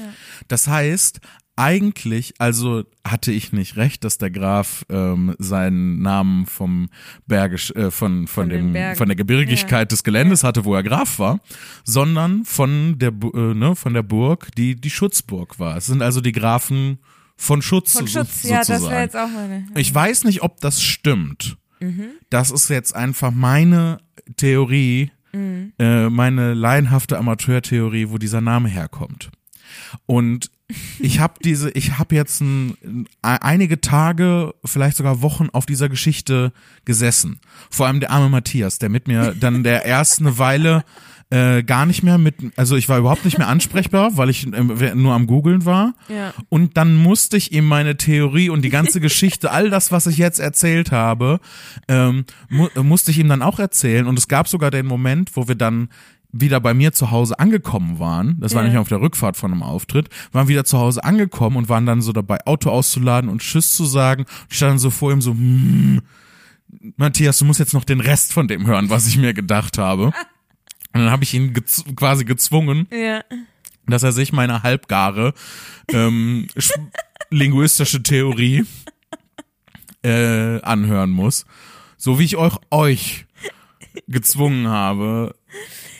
[0.48, 1.19] Das heißt,
[1.56, 6.89] eigentlich, also hatte ich nicht recht, dass der Graf ähm, seinen Namen vom
[7.28, 11.20] Bergisch, äh, von, von, Von dem, von der Gebirgigkeit des Geländes hatte, wo er Graf
[11.20, 11.39] war,
[11.84, 15.78] sondern von der, äh, ne, von der Burg, die die Schutzburg war.
[15.78, 17.00] Es sind also die Grafen
[17.36, 18.92] von Schutz, Von so, Schutz, ja, das sozusagen.
[18.92, 19.66] wäre jetzt auch meine.
[19.76, 21.58] Ich weiß nicht, ob das stimmt.
[22.30, 23.98] Das ist jetzt einfach meine
[24.38, 29.32] Theorie, äh, meine laienhafte Amateurtheorie, wo dieser Name herkommt.
[30.06, 30.50] Und
[30.99, 35.89] ich habe diese, ich habe jetzt ein, ein, einige Tage, vielleicht sogar Wochen auf dieser
[35.89, 36.54] Geschichte
[36.86, 37.39] gesessen.
[37.69, 40.84] Vor allem der arme Matthias, der mit mir dann der erst eine Weile
[41.34, 44.93] äh, gar nicht mehr mit, also ich war überhaupt nicht mehr ansprechbar, weil ich äh,
[44.93, 45.95] nur am googeln war.
[46.08, 46.32] Ja.
[46.49, 50.19] Und dann musste ich ihm meine Theorie und die ganze Geschichte, all das, was ich
[50.19, 51.39] jetzt erzählt habe,
[51.88, 54.06] ähm, mu musste ich ihm dann auch erzählen.
[54.06, 55.89] Und es gab sogar den Moment, wo wir dann
[56.36, 58.69] wieder bei mir zu Hause angekommen waren, das war Ja.
[58.69, 62.02] nicht auf der Rückfahrt von einem Auftritt, waren wieder zu Hause angekommen und waren dann
[62.02, 64.26] so dabei, Auto auszuladen und Tschüss zu sagen.
[64.50, 66.02] Ich stand dann so vor ihm so, hm,
[66.98, 70.06] Matthias, du musst jetzt noch den Rest von dem hören, was ich mir gedacht habe.
[70.08, 70.13] Und
[71.02, 73.22] dann habe ich ihn gez quasi gezwungen, Ja.
[73.86, 75.34] dass er sich meine halbgare
[75.89, 76.72] ähm, sch-
[77.30, 78.65] linguistische Theorie
[80.04, 81.46] äh, anhören muss.
[81.98, 83.26] So wie ich euch, euch
[84.08, 85.36] gezwungen habe.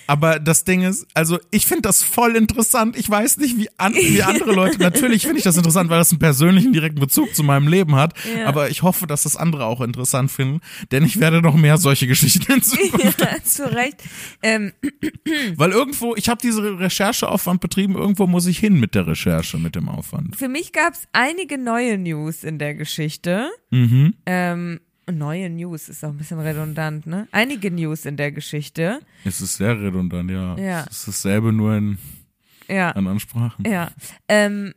[0.08, 2.98] Aber das Ding ist, also ich finde das voll interessant.
[2.98, 4.78] Ich weiß nicht, wie, an, wie andere Leute.
[4.80, 8.14] Natürlich finde ich das interessant, weil das einen persönlichen direkten Bezug zu meinem Leben hat.
[8.38, 8.48] Ja.
[8.48, 10.62] Aber ich hoffe, dass das andere auch interessant finden,
[10.92, 14.04] denn ich werde noch mehr solche Geschichten in Zukunft ja, zu Recht.
[14.42, 14.74] Ähm,
[15.56, 19.76] weil irgendwo, ich habe diese Rechercheaufwand betrieben, irgendwo muss ich hin mit der Recherche, mit
[19.76, 20.36] dem Aufwand.
[20.36, 23.50] für mich gab es einige neue News in der Geschichte.
[23.72, 24.16] Mhm.
[24.26, 24.80] Ähm,
[25.12, 27.28] neue News ist auch ein bisschen redundant, ne?
[27.32, 29.00] Einige News in der Geschichte.
[29.26, 30.56] Es ist sehr redundant, ja.
[30.58, 30.86] Ja.
[30.90, 31.98] Es ist dasselbe, nur in
[32.68, 32.92] Ja.
[32.92, 33.66] anderen Sprachen.
[33.70, 33.92] Ja.
[34.28, 34.74] Ähm,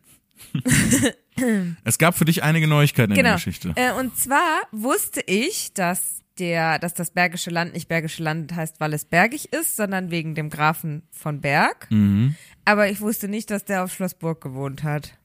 [1.85, 3.35] Es gab für dich einige Neuigkeiten in der Genau.
[3.37, 3.73] Geschichte.
[3.77, 8.81] Äh, und zwar wusste ich, dass der, dass das Bergische Land nicht Bergische Land heißt,
[8.81, 11.87] weil es bergig ist, sondern wegen dem Grafen von Berg.
[11.91, 12.35] Mhm.
[12.65, 15.17] Aber ich wusste nicht, dass der auf Schloss Burg gewohnt hat.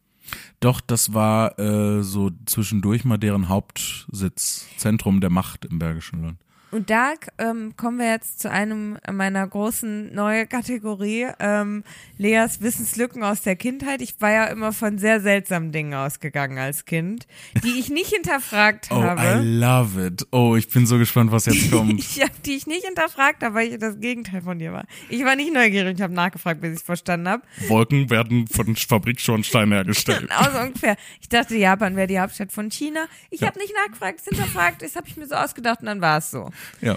[0.59, 6.37] Doch, das war äh, so zwischendurch mal deren Hauptsitz, Zentrum der Macht im Bergischen Land.
[6.71, 11.83] Und da ähm, kommen wir jetzt zu einem meiner großen neue Kategorie, ähm,
[12.17, 14.01] Leas Wissenslücken aus der Kindheit.
[14.01, 17.27] Ich war ja immer von sehr seltsamen Dingen ausgegangen als Kind,
[17.63, 19.41] die ich nicht hinterfragt Oh, I habe.
[19.43, 20.25] love it.
[20.31, 21.99] Oh, ich bin so gespannt, was jetzt kommt.
[21.99, 24.85] Ich habe die ich nicht hinterfragt habe, weil ich das Gegenteil von dir war.
[25.09, 27.43] Ich war nicht neugierig, ich habe nachgefragt, bis ich es verstanden habe.
[27.67, 30.29] Wolken werden von Fabrikschornsteinen hergestellt.
[30.29, 30.95] Genau so ungefähr.
[31.19, 33.05] Ich dachte, Japan wäre die Hauptstadt von China.
[33.29, 36.19] Ich habe nicht nachgefragt, es hinterfragt, das habe ich mir so ausgedacht und dann war
[36.19, 36.49] es so.
[36.81, 36.95] Ja.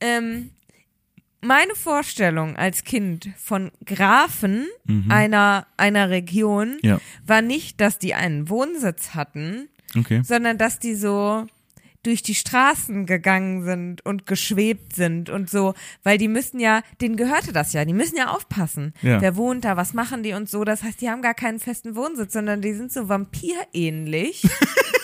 [0.00, 0.50] ähm,
[1.40, 4.66] meine Vorstellung als Kind von Grafen
[5.10, 7.00] einer, einer Region Ja.
[7.26, 10.22] war nicht, dass die einen Wohnsitz hatten, Okay.
[10.24, 11.46] sondern dass die so
[12.02, 17.16] durch die Straßen gegangen sind und geschwebt sind und so, weil die müssen ja, denen
[17.16, 18.92] gehörte das ja, die müssen ja aufpassen.
[19.02, 19.20] Ja.
[19.20, 20.64] Wer wohnt da, was machen die und so.
[20.64, 24.42] Das heißt, die haben gar keinen festen Wohnsitz, sondern die sind so vampirähnlich.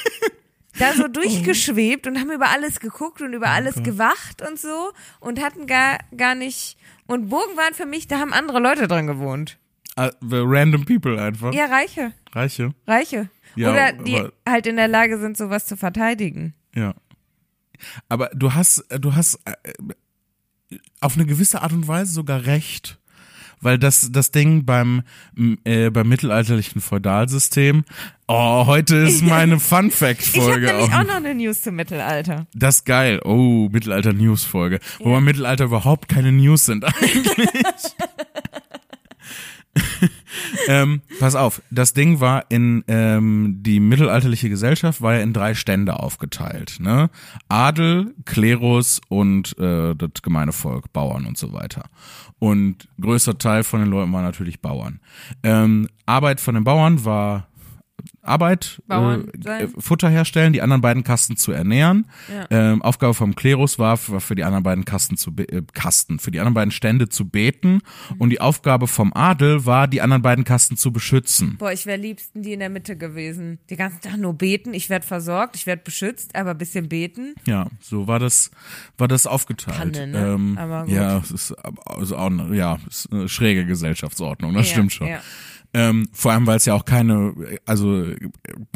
[0.80, 5.40] da so durchgeschwebt und haben über alles geguckt und über alles gewacht und so und
[5.40, 6.76] hatten gar, gar nicht,
[7.06, 9.58] und Burgen waren für mich, da haben andere Leute drin gewohnt.
[9.96, 11.52] The random people einfach.
[11.52, 12.72] Ja, Reiche, Reiche.
[12.86, 13.28] Reiche.
[13.56, 16.54] Ja, Oder die halt in der Lage sind, sowas zu verteidigen.
[16.74, 16.94] Ja.
[18.08, 22.99] Aber du hast, du hast äh, auf eine gewisse Art und Weise sogar recht.
[23.60, 25.02] Weil das, das Ding beim,
[25.64, 27.84] äh, beim mittelalterlichen Feudalsystem,
[28.26, 30.92] oh, heute ist meine Fun Ich habe nämlich auch.
[30.92, 32.46] auch noch eine News zum Mittelalter.
[32.54, 33.20] Das ist geil.
[33.24, 34.80] Oh, Mittelalter-News-Folge.
[34.98, 37.34] Wobei im Mittelalter überhaupt keine News sind eigentlich.
[40.68, 45.54] ähm, pass auf, das Ding war in ähm, die mittelalterliche Gesellschaft war ja in drei
[45.54, 46.78] Stände aufgeteilt.
[46.80, 47.10] Ne?
[47.48, 51.84] Adel, Klerus und äh, das gemeine Volk, Bauern und so weiter.
[52.38, 55.00] Und größter Teil von den Leuten war natürlich Bauern.
[55.42, 57.49] Ähm, Arbeit von den Bauern war
[58.22, 62.06] Arbeit, äh, Futter herstellen, die anderen beiden Kasten zu ernähren.
[62.32, 62.46] Ja.
[62.50, 66.30] Ähm, Aufgabe vom Klerus war für, für die anderen beiden Kasten zu äh, Kasten, für
[66.30, 67.80] die anderen beiden Stände zu beten
[68.18, 71.56] und die Aufgabe vom Adel war, die anderen beiden Kasten zu beschützen.
[71.58, 73.58] Boah, ich wäre liebsten die in der Mitte gewesen.
[73.70, 77.34] Die ganzen Tag nur beten, ich werde versorgt, ich werde beschützt, aber ein bisschen beten.
[77.46, 78.50] Ja, so war das,
[78.98, 79.78] war das aufgeteilt.
[79.78, 80.18] Panne, ne?
[80.34, 80.94] ähm, Aber gut.
[80.94, 81.52] ja, es ist
[81.84, 85.08] also auch eine, ja, ist eine schräge Gesellschaftsordnung, das Ja, stimmt schon.
[85.08, 85.20] Ja.
[85.72, 87.32] Ähm, vor allem, weil es ja auch keine,
[87.64, 88.06] also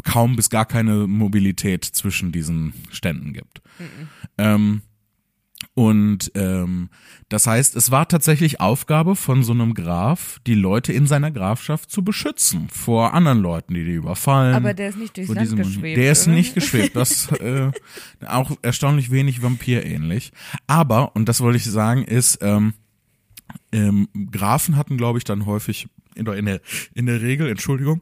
[0.03, 3.61] kaum bis gar keine Mobilität zwischen diesen Ständen gibt.
[4.37, 4.81] Ähm,
[5.73, 6.89] und ähm,
[7.27, 11.91] das heißt, es war tatsächlich Aufgabe von so einem Graf, die Leute in seiner Grafschaft
[11.91, 14.55] zu beschützen vor anderen Leuten, die die überfallen.
[14.55, 15.97] Aber der ist nicht durchs Land geschwebt.
[15.97, 16.35] Der ist oder?
[16.35, 16.95] nicht geschwebt.
[16.95, 17.71] Das äh,
[18.25, 20.31] auch erstaunlich wenig vampirähnlich.
[20.67, 22.73] Aber und das wollte ich sagen ist, ähm,
[23.71, 26.61] ähm, Grafen hatten, glaube ich, dann häufig in der, in der,
[26.93, 28.01] in der Regel, Entschuldigung,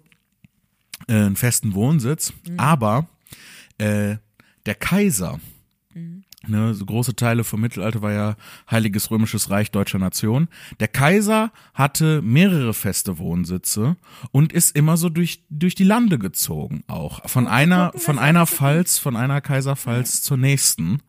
[1.08, 2.34] äh, einen festen Wohnsitz.
[2.58, 3.08] Aber
[3.78, 4.18] äh,
[4.66, 5.40] der Kaiser,
[6.48, 8.36] ne, so große Teile vom Mittelalter war ja
[8.70, 10.48] Heiliges Römisches Reich deutscher Nation.
[10.80, 13.98] Der Kaiser hatte mehrere feste Wohnsitze
[14.32, 18.48] und ist immer so durch durch die Lande gezogen auch von einer gucken, von einer
[18.48, 21.00] Pfalz von einer Kaiserpfalz zur nächsten.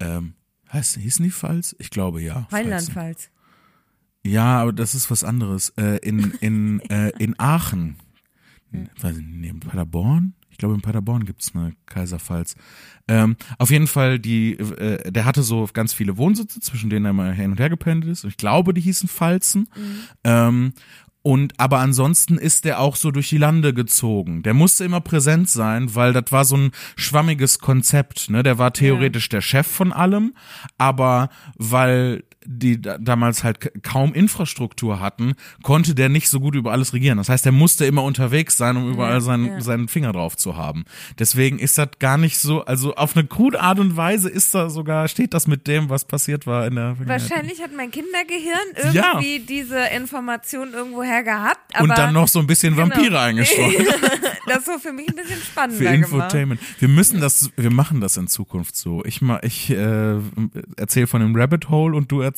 [0.00, 0.34] Ähm,
[0.72, 1.74] heißt, hießen die Pfalz?
[1.78, 2.48] Ich glaube ja.
[2.50, 3.30] Rheinland-Pfalz.
[4.26, 5.70] Ja, aber das ist was anderes.
[5.76, 7.96] Äh, in in äh, in Aachen,
[9.00, 10.34] weiß ich nicht, in Paderborn.
[10.50, 12.54] Ich glaube, in Paderborn gibt's eine Kaiserpfalz.
[13.08, 17.12] Ähm, auf jeden Fall, die, äh, der hatte so ganz viele Wohnsitze, zwischen denen er
[17.12, 18.22] mal hin und her gependelt ist.
[18.22, 19.68] Und ich glaube, die hießen Pfalzen.
[20.22, 20.72] Ähm,
[21.26, 24.42] und aber ansonsten ist der auch so durch die Lande gezogen.
[24.42, 28.28] Der musste immer präsent sein, weil das war so ein schwammiges Konzept.
[28.28, 28.42] Ne?
[28.42, 30.34] Der war theoretisch der Chef von allem,
[30.76, 36.72] aber weil die da, damals halt kaum Infrastruktur hatten, konnte der nicht so gut über
[36.72, 37.18] alles regieren.
[37.18, 39.60] Das heißt, er musste immer unterwegs sein, um überall seinen, ja.
[39.60, 40.84] seinen Finger drauf zu haben.
[41.18, 44.70] Deswegen ist das gar nicht so, also auf eine krude Art und Weise ist da
[44.70, 46.96] sogar, steht das mit dem, was passiert war in der.
[47.04, 49.14] Wahrscheinlich hat mein Kindergehirn Ja.
[49.14, 52.88] irgendwie diese Information irgendwoher gehabt, Und dann noch so ein bisschen Genau.
[52.88, 53.74] Vampire eingestreut.
[54.46, 56.12] das so für mich ein bisschen Für spannender gemacht.
[56.12, 56.60] Infotainment.
[56.78, 59.02] Wir müssen das, wir machen das in Zukunft so.
[59.04, 60.16] Ich ma, ich äh,
[60.76, 62.33] erzähle von dem Rabbit Hole und du erzählst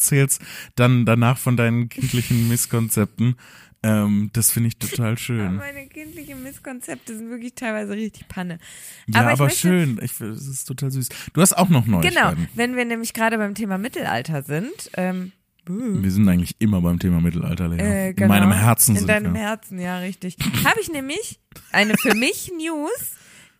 [0.74, 3.36] dann danach von deinen kindlichen Misskonzepten.
[3.82, 5.56] Ähm, das finde ich total schön.
[5.56, 8.58] Meine kindlichen Misskonzepte sind wirklich teilweise richtig Panne.
[9.06, 10.00] Ja, aber, ich möchte, schön.
[10.02, 11.08] Ich, das ist total süß.
[11.34, 12.48] Du hast auch noch Genau, Neuigkeiten.
[12.54, 15.32] wenn wir nämlich gerade beim Thema Mittelalter sind, ähm,
[15.68, 17.78] Wir sind eigentlich immer beim Thema Mittelalter, Lea.
[17.80, 18.28] Äh, In genau.
[18.28, 19.40] meinem Herzen In sind deinem wir.
[19.42, 20.36] Herzen, ja, richtig.
[20.64, 21.38] Habe ich nämlich
[21.70, 23.14] eine für mich News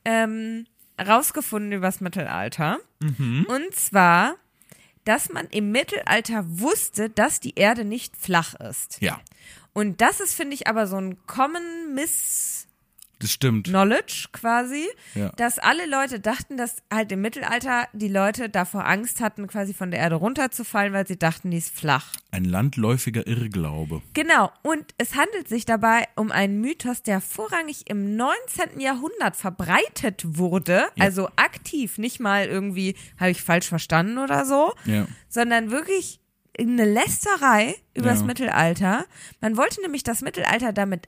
[0.05, 0.67] ähm,
[1.01, 2.79] rausgefunden übers Mittelalter.
[3.01, 3.47] Mhm.
[3.49, 4.37] Und zwar,
[5.07, 8.99] dass man im Mittelalter wusste, dass die Erde nicht flach ist.
[9.01, 9.21] Ja,
[9.73, 12.66] Und das ist, finde ich, aber so ein Common Miss
[13.19, 13.69] das stimmt.
[13.69, 15.31] Knowledge quasi, Ja.
[15.37, 19.91] dass alle Leute dachten, dass halt im Mittelalter die Leute davor Angst hatten, quasi von
[19.91, 22.13] der Erde runterzufallen, weil sie dachten, die ist flach.
[22.31, 24.03] Ein landläufiger Irrglaube.
[24.15, 28.81] Genau, und es handelt sich dabei um einen Mythos, der vorrangig im 19.
[28.81, 35.07] Jahrhundert verbreitet wurde, also aktiv, nicht mal irgendwie, habe ich falsch verstanden oder so, Ja.
[35.29, 36.21] sondern wirklich
[36.59, 38.25] eine Lästerei übers Ja.
[38.27, 39.05] Mittelalter.
[39.41, 41.07] Man wollte nämlich das Mittelalter damit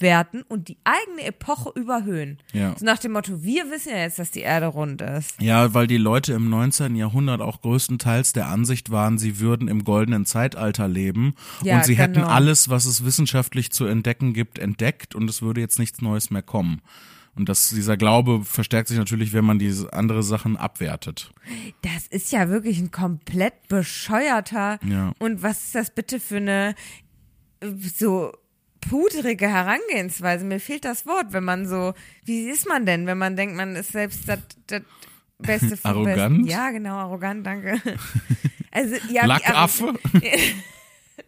[0.00, 2.38] abwerten und die eigene Epoche überhöhen.
[2.52, 2.74] Ja.
[2.78, 5.40] So nach dem Motto, wir wissen ja jetzt, dass die Erde rund ist.
[5.40, 6.96] Ja, weil die Leute im 19.
[6.96, 11.96] Jahrhundert auch größtenteils der Ansicht waren, sie würden im goldenen Zeitalter leben Ja, und sie
[11.96, 12.28] hätten genau.
[12.28, 16.42] alles, was es wissenschaftlich zu entdecken gibt, entdeckt und es würde jetzt nichts Neues mehr
[16.42, 16.80] kommen.
[17.36, 21.32] Und das, dieser Glaube verstärkt sich natürlich, wenn man diese andere Sachen abwertet.
[21.82, 24.78] Das ist ja wirklich ein komplett bescheuerter.
[24.84, 25.12] Ja.
[25.18, 26.74] Und was ist das bitte für eine
[27.60, 28.32] äh, so
[28.80, 30.44] pudrige Herangehensweise?
[30.44, 33.76] Mir fehlt das Wort, wenn man so, wie ist man denn, wenn man denkt, man
[33.76, 34.82] ist selbst das, das
[35.38, 36.38] Beste vom Arrogant?
[36.38, 36.46] Besten?
[36.46, 37.80] Ja, genau, arrogant, danke.
[38.72, 39.94] Also, ja, wie, Lackaffe?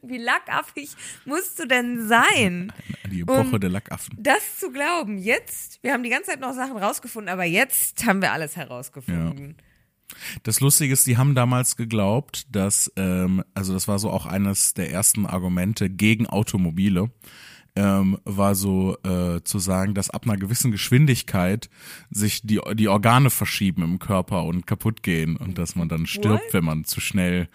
[0.02, 0.90] wie lackaffig
[1.24, 2.72] musst du denn sein?
[3.10, 4.16] Die Epoche Um- der Lackaffen.
[4.16, 8.22] Das zu glauben, jetzt, wir haben die ganze Zeit noch Sachen rausgefunden, aber jetzt haben
[8.22, 9.56] wir alles herausgefunden.
[10.42, 14.74] Das Lustige ist, die haben damals geglaubt, dass, ähm, also das war so auch eines
[14.74, 17.10] der ersten Argumente gegen Automobile,
[17.74, 21.70] ähm, war so äh, zu sagen, dass ab einer gewissen Geschwindigkeit
[22.10, 26.44] sich die, die Organe verschieben im Körper und kaputt gehen und dass man dann stirbt,
[26.44, 26.54] What?
[26.54, 27.48] wenn man zu schnell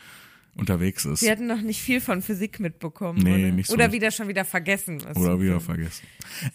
[0.56, 1.20] unterwegs ist.
[1.20, 3.20] Sie hatten noch nicht viel von Physik mitbekommen.
[3.22, 3.52] Nee, oder?
[3.52, 5.02] nicht so Oder wieder schon wieder vergessen.
[5.16, 6.08] Oder wieder vergessen.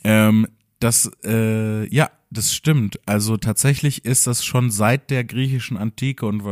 [0.03, 0.49] Ähm,
[0.83, 2.99] das, äh, ja, das stimmt.
[3.07, 6.43] Also tatsächlich ist das schon seit der griechischen Antike und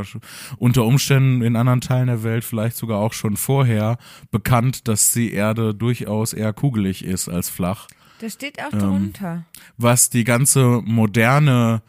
[0.58, 3.96] unter Umständen in anderen Teilen der Welt vielleicht sogar auch schon vorher
[4.30, 7.86] bekannt, dass die Erde durchaus eher kugelig ist als flach.
[8.20, 9.44] Das steht auch Ähm, drunter.
[9.78, 11.82] Was die ganze moderne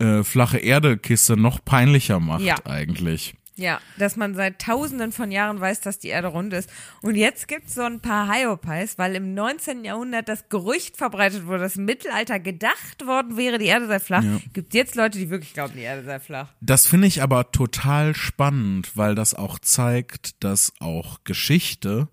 [0.00, 2.56] äh, flache Erde-Kiste noch peinlicher macht Ja.
[2.64, 3.34] eigentlich.
[3.58, 6.70] Ja, dass man seit tausenden von Jahren weiß, dass die Erde rund ist.
[7.02, 9.84] Und jetzt gibt's so ein paar Hyopies, weil im 19.
[9.84, 14.22] Jahrhundert das Gerücht verbreitet wurde, dass im Mittelalter gedacht worden wäre, die Erde sei flach.
[14.22, 14.38] Ja.
[14.52, 16.48] Gibt jetzt Leute, die wirklich glauben, die Erde sei flach.
[16.60, 22.08] Das finde ich aber total spannend, weil das auch zeigt, dass auch Geschichte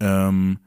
[0.00, 0.58] ähm,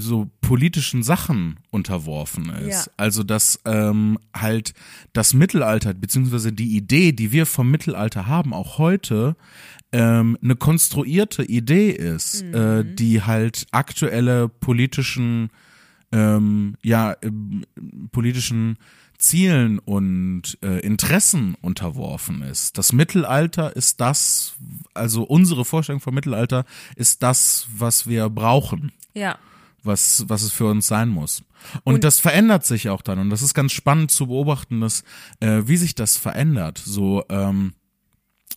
[0.00, 2.86] so politischen Sachen unterworfen ist.
[2.86, 2.92] Ja.
[2.96, 4.74] Also dass ähm, halt
[5.12, 9.36] das Mittelalter, beziehungsweise die Idee, die wir vom Mittelalter haben, auch heute,
[9.92, 15.50] ähm, eine konstruierte Idee ist, äh, die halt aktuelle politischen
[16.12, 17.64] ähm, ja, ähm,
[18.12, 18.78] politischen
[19.18, 22.78] Zielen und äh, Interessen unterworfen ist.
[22.78, 24.54] Das Mittelalter ist das,
[24.92, 26.64] also unsere Vorstellung vom Mittelalter
[26.96, 29.38] ist das, was wir brauchen, Ja.
[29.84, 31.42] Was, was es für uns sein muss.
[31.84, 33.18] Und, das verändert sich auch dann.
[33.18, 35.02] Und das ist ganz spannend zu beobachten, dass,
[35.40, 36.78] äh, wie sich das verändert.
[36.78, 37.72] So, ähm,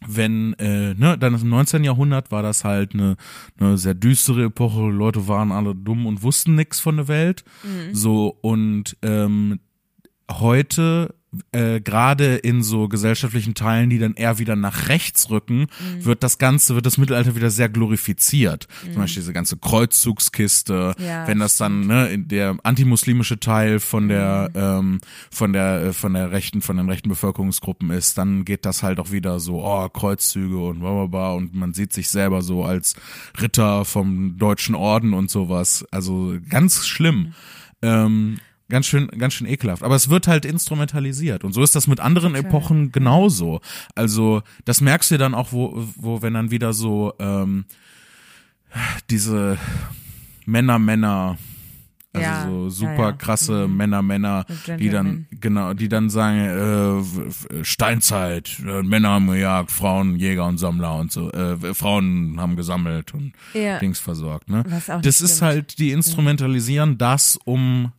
[0.05, 1.83] wenn, äh, ne, dann im 19.
[1.83, 3.15] Jahrhundert war das halt eine,
[3.59, 7.43] eine sehr düstere Epoche, Leute waren alle dumm und wussten nichts von der Welt.
[7.93, 9.59] So, und ähm,
[10.31, 11.15] heute,
[11.51, 15.67] äh, gerade in so gesellschaftlichen Teilen, die dann eher wieder nach rechts rücken,
[15.99, 18.67] wird das Ganze, wird das Mittelalter wieder sehr glorifiziert.
[18.83, 24.07] Zum Beispiel diese ganze Kreuzzugskiste, Ja, wenn das dann, ne, in der antimuslimische Teil von
[24.07, 24.99] der, ähm,
[25.29, 28.99] von der, äh, von der rechten, von den rechten Bevölkerungsgruppen ist, dann geht das halt
[28.99, 32.95] auch wieder so, oh, Kreuzzüge und blablabla und man sieht sich selber so als
[33.39, 35.85] Ritter vom deutschen Orden und sowas.
[35.91, 37.33] Also ganz schlimm.
[37.81, 38.39] Ähm,
[38.69, 39.83] ganz schön, ganz schön ekelhaft.
[39.83, 41.43] Aber es wird halt instrumentalisiert.
[41.43, 43.61] Und so ist das mit anderen Epochen genauso.
[43.95, 47.65] Also, das merkst du dann auch, wo, wo, wenn dann wieder so, ähm,
[49.09, 49.57] diese
[50.45, 51.37] Männer, Männer,
[52.13, 53.11] also Ja, so ja, super ja.
[53.13, 59.09] krasse Männer, Männer, Und die dann, genau, die dann sagen, äh, w- Steinzeit, äh, Männer
[59.09, 63.79] haben gejagt, Frauen, Jäger und Sammler und so, äh, Frauen haben gesammelt und Ja.
[63.79, 64.63] Dings versorgt, ne?
[65.01, 65.41] Das ist stimmt.
[65.41, 67.91] halt, die instrumentalisieren das, um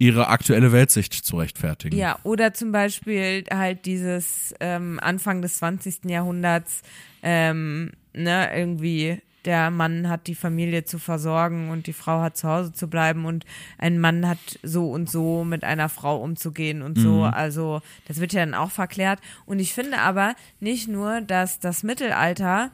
[0.00, 1.96] ihre aktuelle Weltsicht zu rechtfertigen.
[1.96, 6.06] Ja, oder zum Beispiel halt dieses ähm, Anfang des 20.
[6.06, 6.80] Jahrhunderts,
[7.22, 12.48] ähm, ne, irgendwie der Mann hat die Familie zu versorgen und die Frau hat zu
[12.48, 13.44] Hause zu bleiben und
[13.78, 17.24] ein Mann hat so und so mit einer Frau umzugehen und so.
[17.24, 19.20] Also das wird ja dann auch verklärt.
[19.46, 22.70] Und ich finde aber nicht nur, dass das Mittelalter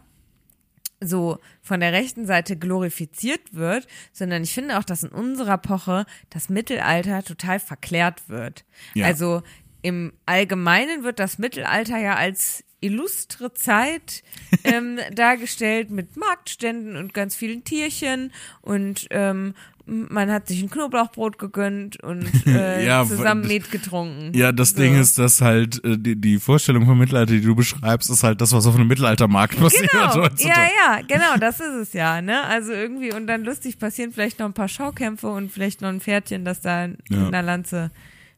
[1.00, 6.06] so von der rechten Seite glorifiziert wird, sondern ich finde auch, dass in unserer Epoche
[6.30, 8.64] das Mittelalter total verklärt wird.
[8.94, 9.06] Ja.
[9.06, 9.42] Also
[9.82, 14.22] im Allgemeinen wird das Mittelalter ja als illustre Zeit
[14.64, 18.32] ähm, dargestellt mit Marktständen und ganz vielen Tierchen
[18.62, 19.54] und ähm,
[19.86, 24.32] man hat sich ein Knoblauchbrot gegönnt und äh, Ja, zusammen Met getrunken.
[24.36, 24.78] Ja, das So.
[24.78, 28.40] Ding ist, dass halt äh, die, die Vorstellung vom Mittelalter, die du beschreibst, ist halt
[28.40, 29.90] das, was auf einem Mittelaltermarkt passiert.
[29.90, 32.42] Genau, ja, ja, genau, das ist es ja, ne?
[32.44, 36.00] Also irgendwie und dann lustig passieren vielleicht noch ein paar Schaukämpfe und vielleicht noch ein
[36.00, 37.28] Pferdchen, das da mit Ja.
[37.28, 37.90] einer Lanze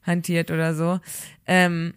[0.06, 1.00] hantiert oder so.
[1.46, 1.94] Ähm,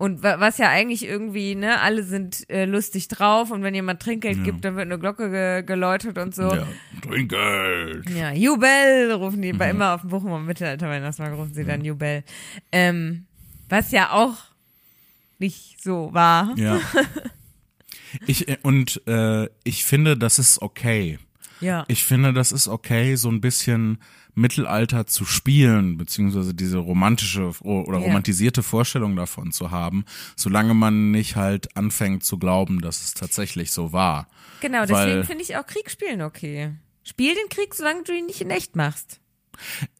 [0.00, 4.00] und wa- was ja eigentlich irgendwie, ne, alle sind äh, lustig drauf und wenn jemand
[4.00, 4.42] Trinkgeld Ja.
[4.44, 6.54] gibt, dann wird eine Glocke ge geläutet und so.
[6.54, 6.66] Ja,
[7.02, 8.08] Trinkgeld.
[8.10, 12.24] Ja, Jubel rufen die bei immer auf dem Bochumer Mittelalter Weihnachtsmarkt rufen sie dann Jubel.
[12.72, 13.26] Ähm,
[13.68, 14.34] was ja auch
[15.38, 16.54] nicht so war.
[16.56, 16.80] Ja.
[18.26, 21.20] Ich, äh, und äh, ich finde, das ist okay.
[21.60, 21.84] Ja.
[21.86, 23.98] Ich finde, das ist okay, so ein bisschen
[24.34, 30.04] Mittelalter zu spielen, beziehungsweise diese romantische oder romantisierte Vorstellung davon zu haben,
[30.36, 34.28] solange man nicht halt anfängt zu glauben, dass es tatsächlich so war.
[34.60, 36.72] Genau, deswegen finde ich auch Krieg spielen okay.
[37.02, 39.20] Spiel den Krieg, solange du ihn nicht in echt machst.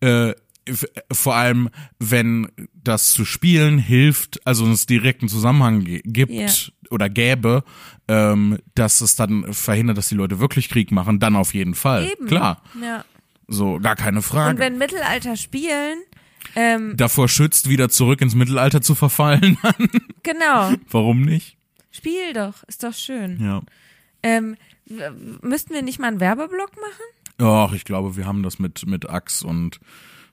[0.00, 0.30] Äh,
[0.66, 6.46] f- vor allem, wenn das zu spielen hilft, also es direkten Zusammenhang gibt Ja.
[6.90, 7.64] oder gäbe,
[8.08, 12.08] ähm, dass es dann verhindert, dass die Leute wirklich Krieg machen, dann auf jeden Fall.
[12.10, 12.26] Eben.
[12.26, 13.04] Klar, Ja.
[13.50, 14.50] So gar keine Frage.
[14.50, 15.98] Und wenn Mittelalter spielen,
[16.56, 19.58] ähm, davor schützt, wieder zurück ins Mittelalter zu verfallen.
[20.22, 21.56] genau, Warum nicht?
[21.90, 23.38] spiel doch, ist doch schön.
[23.42, 23.60] Ja.
[24.22, 24.56] Ähm,
[25.42, 27.04] müssten wir nicht mal einen Werbeblock machen?
[27.38, 29.80] Ach, ich glaube, wir haben das mit, mit Ax und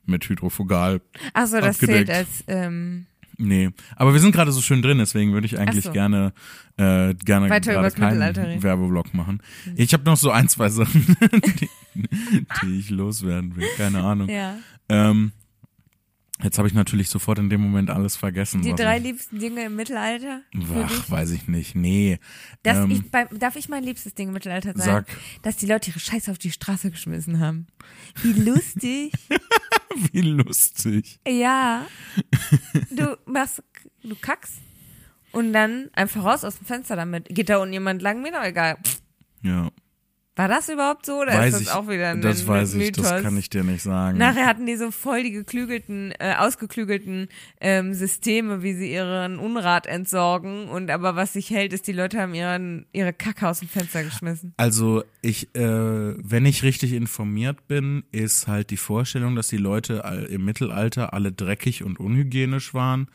[0.06, 1.02] mit Hydrofugal.
[1.34, 2.08] Achso, das Abgedeckt.
[2.08, 3.06] zählt als, ähm,
[3.40, 5.92] Nee, aber wir sind gerade so schön drin, deswegen würde ich eigentlich so.
[5.92, 6.34] gerne
[6.78, 8.64] äh, gerne Weiter gerade keinen.
[8.64, 9.42] Werbeblock machen.
[9.76, 11.06] Ich habe noch so ein, zwei Sachen,
[11.60, 11.70] die,
[12.64, 13.66] die ich loswerden will.
[13.78, 14.30] Keine Ahnung.
[14.30, 14.56] ja.
[14.90, 15.34] Ähm,
[16.44, 18.62] jetzt habe ich natürlich sofort in dem Moment alles vergessen.
[18.62, 20.42] Die drei ich- liebsten Dinge im Mittelalter?
[20.76, 21.76] Ach, weiß ich nicht.
[21.76, 22.20] Nee.
[22.64, 24.86] Ähm, ich, beim, darf ich mein liebstes Ding im Mittelalter sein?
[24.86, 25.08] Sag.
[25.42, 27.68] Dass die Leute ihre Scheiße auf die Straße geschmissen haben.
[28.22, 29.14] Wie lustig.
[30.12, 31.20] Wie lustig.
[31.28, 31.86] ja.
[32.92, 33.64] Du machst,
[34.04, 34.56] du kackst
[35.32, 37.30] und dann einfach raus aus dem Fenster damit.
[37.30, 38.22] Geht da unten jemand lang?
[38.22, 38.78] Mir doch egal.
[39.42, 39.72] Ja.
[40.38, 42.80] War das überhaupt so oder weiß ist das ich, auch wieder ein das weiß ich,
[42.80, 43.10] Mythos?
[43.10, 44.20] das kann ich dir nicht sagen.
[44.20, 47.28] Nachher hatten die so voll die geklügelten, äh, ausgeklügelten
[47.60, 50.70] ähm, Systeme, wie sie ihren Unrat entsorgen.
[50.70, 54.04] Und aber was sich hält, ist, die Leute haben ihren, ihre Kacke aus dem Fenster
[54.04, 54.54] geschmissen.
[54.58, 60.28] Also ich, äh, wenn ich richtig informiert bin, ist halt die Vorstellung, dass die Leute
[60.30, 63.08] im Mittelalter alle dreckig und unhygienisch waren,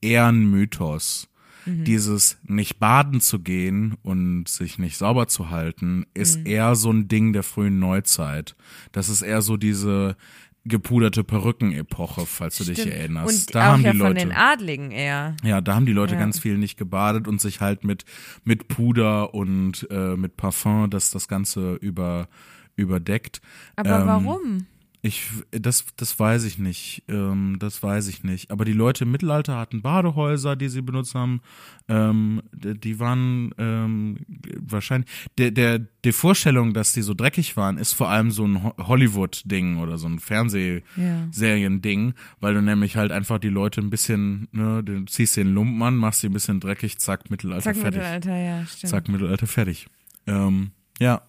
[0.00, 1.28] eher ein Mythos.
[1.66, 7.08] Dieses nicht baden zu gehen und sich nicht sauber zu halten, ist eher so ein
[7.08, 8.54] Ding der frühen Neuzeit.
[8.92, 10.16] Das ist eher so diese
[10.64, 13.48] gepuderte Perückenepoche, falls du dich erinnerst.
[13.48, 15.36] Und da auch haben ja die von Leute den Adligen eher.
[15.44, 16.20] ja, da haben die Leute Ja.
[16.20, 18.04] ganz viel nicht gebadet und sich halt mit,
[18.44, 22.28] mit Puder und äh, mit Parfum das, das Ganze über,
[22.74, 23.40] überdeckt.
[23.76, 24.66] Aber Ähm, warum?
[25.06, 27.04] Ich, das, das weiß ich nicht.
[27.08, 28.50] Ähm, das weiß ich nicht.
[28.50, 31.40] Aber die Leute im Mittelalter hatten Badehäuser, die sie benutzt haben.
[31.88, 34.18] Ähm, die waren ähm,
[34.58, 35.08] wahrscheinlich.
[35.38, 38.74] Der, der, die Vorstellung, dass die so dreckig waren, ist vor allem so ein Ho-
[38.78, 44.82] Hollywood-Ding oder so ein Fernsehserien-Ding, weil du nämlich halt einfach die Leute ein bisschen, ne,
[44.82, 48.00] du ziehst den Lumpen an, machst sie ein bisschen dreckig, zack, Mittelalter Zack, fertig.
[48.00, 48.90] Mittelalter, ja, stimmt.
[48.90, 49.86] Zack, Mittelalter fertig.
[50.26, 51.22] Ähm, ja.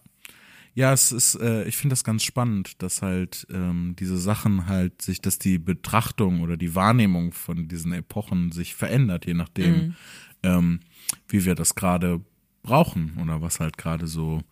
[0.78, 5.02] Ja, es ist, äh, ich finde das ganz spannend, dass halt ähm, diese Sachen halt
[5.02, 9.96] sich, dass die Betrachtung oder die Wahrnehmung von diesen Epochen sich verändert, je nachdem, Mhm.
[10.44, 10.80] ähm,
[11.30, 12.22] wie wir das gerade
[12.62, 14.44] brauchen oder was halt gerade so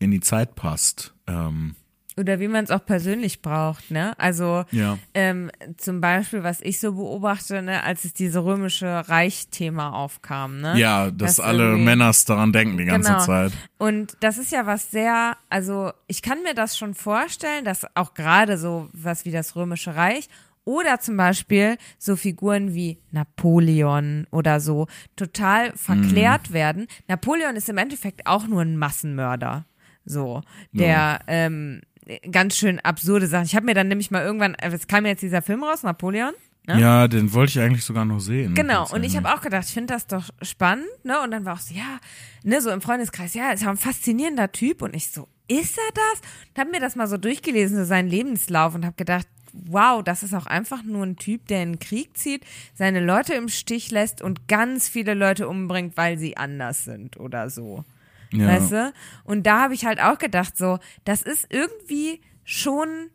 [0.00, 1.14] in die Zeit passt.
[1.28, 1.76] Ähm,
[2.16, 4.12] Oder wie man es auch persönlich braucht, ne?
[4.18, 4.98] Also ja.
[5.14, 10.78] ähm, zum Beispiel, was ich so beobachte, ne, als es diese römische Reich-Thema aufkam, ne?
[10.78, 13.24] Ja, dass Das alle Männers daran denken die ganze Genau.
[13.24, 13.52] Zeit.
[13.78, 18.14] Und das ist ja was sehr, also ich kann mir das schon vorstellen, dass auch
[18.14, 20.28] gerade so was wie das Römische Reich
[20.64, 24.86] oder zum Beispiel so Figuren wie Napoleon oder so
[25.16, 26.86] total verklärt werden.
[27.08, 29.64] Napoleon ist im Endeffekt auch nur ein Massenmörder.
[30.04, 30.42] So,
[30.72, 31.82] der ähm,
[32.30, 33.46] ganz schön absurde Sachen.
[33.46, 36.34] Ich habe mir dann nämlich mal irgendwann, äh, es kam jetzt dieser Film raus, Napoleon.
[36.66, 36.80] Ne?
[36.80, 38.54] Ja, den wollte ich eigentlich sogar noch sehen.
[38.54, 41.20] Genau, und ich habe auch gedacht, ich finde das doch spannend, ne?
[41.22, 41.98] Und dann war auch so, ja,
[42.44, 44.82] ne, so im Freundeskreis, ja, ist ja ein faszinierender Typ.
[44.82, 46.20] Und ich so, ist er das?
[46.50, 50.22] Und habe mir das mal so durchgelesen, so seinen Lebenslauf und habe gedacht, wow, das
[50.22, 52.44] ist auch einfach nur ein Typ, der in den Krieg zieht,
[52.74, 57.50] seine Leute im Stich lässt und ganz viele Leute umbringt, weil sie anders sind oder
[57.50, 57.84] so.
[58.32, 58.46] Ja.
[58.46, 58.92] weißt du?
[59.24, 63.10] Und da habe ich halt auch gedacht, so, das ist irgendwie schon,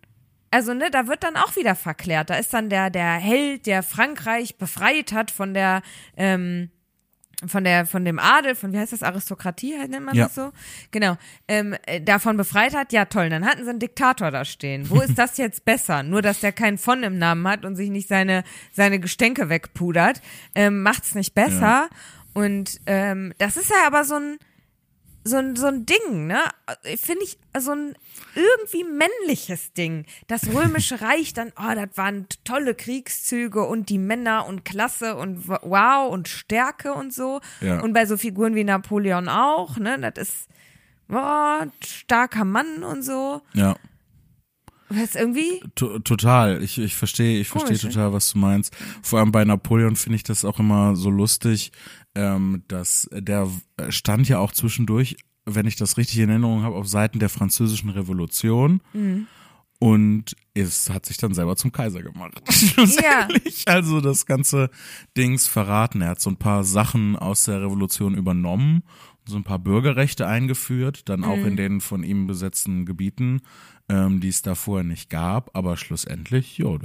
[0.51, 2.30] also ne, da wird dann auch wieder verklärt.
[2.30, 5.82] Da ist dann der, der Held, der Frankreich befreit hat von der,
[6.18, 6.70] ähm,
[7.47, 10.24] von der von dem Adel, von wie heißt das Aristokratie halt nennt man Ja.
[10.26, 10.51] das so,
[10.91, 11.18] genau,
[11.49, 14.89] ähm, äh, davon befreit hat, ja toll, dann hatten sie einen Diktator da stehen.
[14.89, 16.01] Wo ist das jetzt besser?
[16.03, 20.22] Nur, dass der keinen von im Namen hat und sich nicht seine seine Gestänke wegpudert,
[20.55, 21.89] ähm, macht's nicht besser.
[22.34, 24.38] Und ähm, das ist ja aber so ein
[25.28, 26.39] so ein, so ein Ding, ne?
[26.97, 27.95] Finde ich so ein
[28.36, 30.05] irgendwie männliches Ding.
[30.28, 35.47] Das Römische Reich dann, oh, das waren tolle Kriegszüge und die Männer und Klasse und
[35.47, 37.41] wow und Stärke und so.
[37.59, 37.82] Ja.
[37.82, 39.99] Und bei so Figuren wie Napoleon auch, ne?
[39.99, 40.47] Das ist,
[41.09, 43.41] oh, starker Mann und so.
[43.53, 43.76] Ja.
[44.89, 46.61] Was irgendwie, To- Total.
[46.61, 47.79] Ich, ich verstehe, ich verstehe ne?
[47.79, 48.75] total, was du meinst.
[49.01, 51.71] Vor allem bei Napoleon finde ich das auch immer so lustig,
[52.13, 53.49] ähm, dass der
[53.89, 57.89] stand ja auch zwischendurch, wenn ich das richtig in Erinnerung habe, auf Seiten der französischen
[57.89, 58.81] Revolution.
[58.93, 59.27] Mhm.
[59.79, 62.41] Und es hat sich dann selber zum Kaiser gemacht.
[62.49, 63.63] Schlussendlich.
[63.67, 64.69] Also das ganze
[65.17, 66.01] Dings verraten.
[66.01, 68.83] Er hat so ein paar Sachen aus der Revolution übernommen,
[69.27, 71.45] so ein paar Bürgerrechte eingeführt, dann auch Mhm.
[71.47, 73.41] in den von ihm besetzten Gebieten,
[73.89, 75.55] ähm, die es da vorher nicht gab.
[75.55, 76.77] Aber schlussendlich, ja,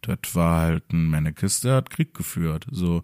[0.00, 2.66] das, war halt ein Mannekes, der hat Krieg geführt.
[2.70, 3.02] So.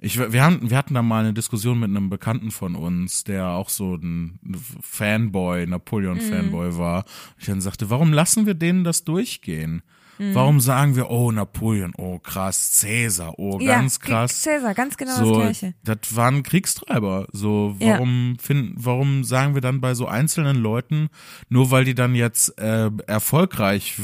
[0.00, 3.48] Ich, wir, haben, wir hatten da mal eine Diskussion mit einem Bekannten von uns, der
[3.48, 4.38] auch so ein
[4.82, 7.04] Fanboy, Napoleon-Fanboy war.
[7.38, 9.82] Ich dann sagte, warum lassen wir denen das durchgehen?
[10.18, 14.40] Warum sagen wir, oh, Napoleon, oh, krass, Cäsar, oh, ganz ja, krass.
[14.42, 15.74] Cäsar, ganz genau So, das Gleiche.
[15.84, 17.26] das waren Kriegstreiber.
[17.32, 17.94] So, Ja.
[17.94, 21.08] warum finden, warum sagen wir dann bei so einzelnen Leuten,
[21.48, 23.96] nur weil die dann jetzt äh, erfolgreich,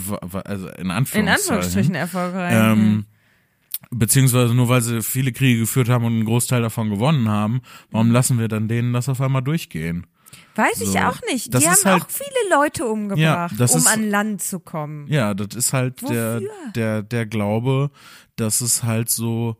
[0.44, 2.54] also in In Anführungszeichen, Anführungsstrichen erfolgreich.
[2.54, 3.04] ähm,
[3.90, 7.60] beziehungsweise nur weil sie viele Kriege geführt haben und einen Großteil davon gewonnen haben,
[7.90, 8.12] warum Mhm.
[8.12, 10.06] lassen wir dann denen das auf einmal durchgehen?
[10.54, 10.98] Weiß ich so.
[10.98, 11.52] auch nicht.
[11.54, 15.06] Das Die haben halt- auch viele Leute umgebracht, das um ist- an Land zu kommen.
[15.08, 16.50] Ja, das ist halt der, Wofür?
[16.74, 17.90] der, der Glaube,
[18.36, 19.56] dass es halt so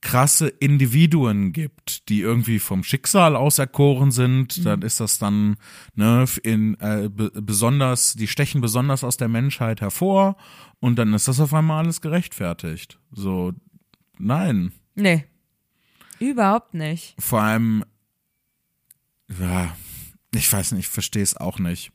[0.00, 4.64] krasse Individuen gibt, die irgendwie vom Schicksal auserkoren sind, Mhm.
[4.64, 5.56] dann ist das dann
[5.94, 10.36] ne in äh, be besonders, die stechen besonders aus der Menschheit hervor
[10.78, 12.98] und dann ist das auf einmal alles gerechtfertigt.
[13.12, 13.52] So,
[14.18, 15.24] nein, Nee.
[16.18, 17.14] Überhaupt nicht.
[17.18, 17.82] vor allem,
[19.40, 19.74] ja,
[20.34, 21.90] ich weiß nicht, ich verstehe es auch nicht.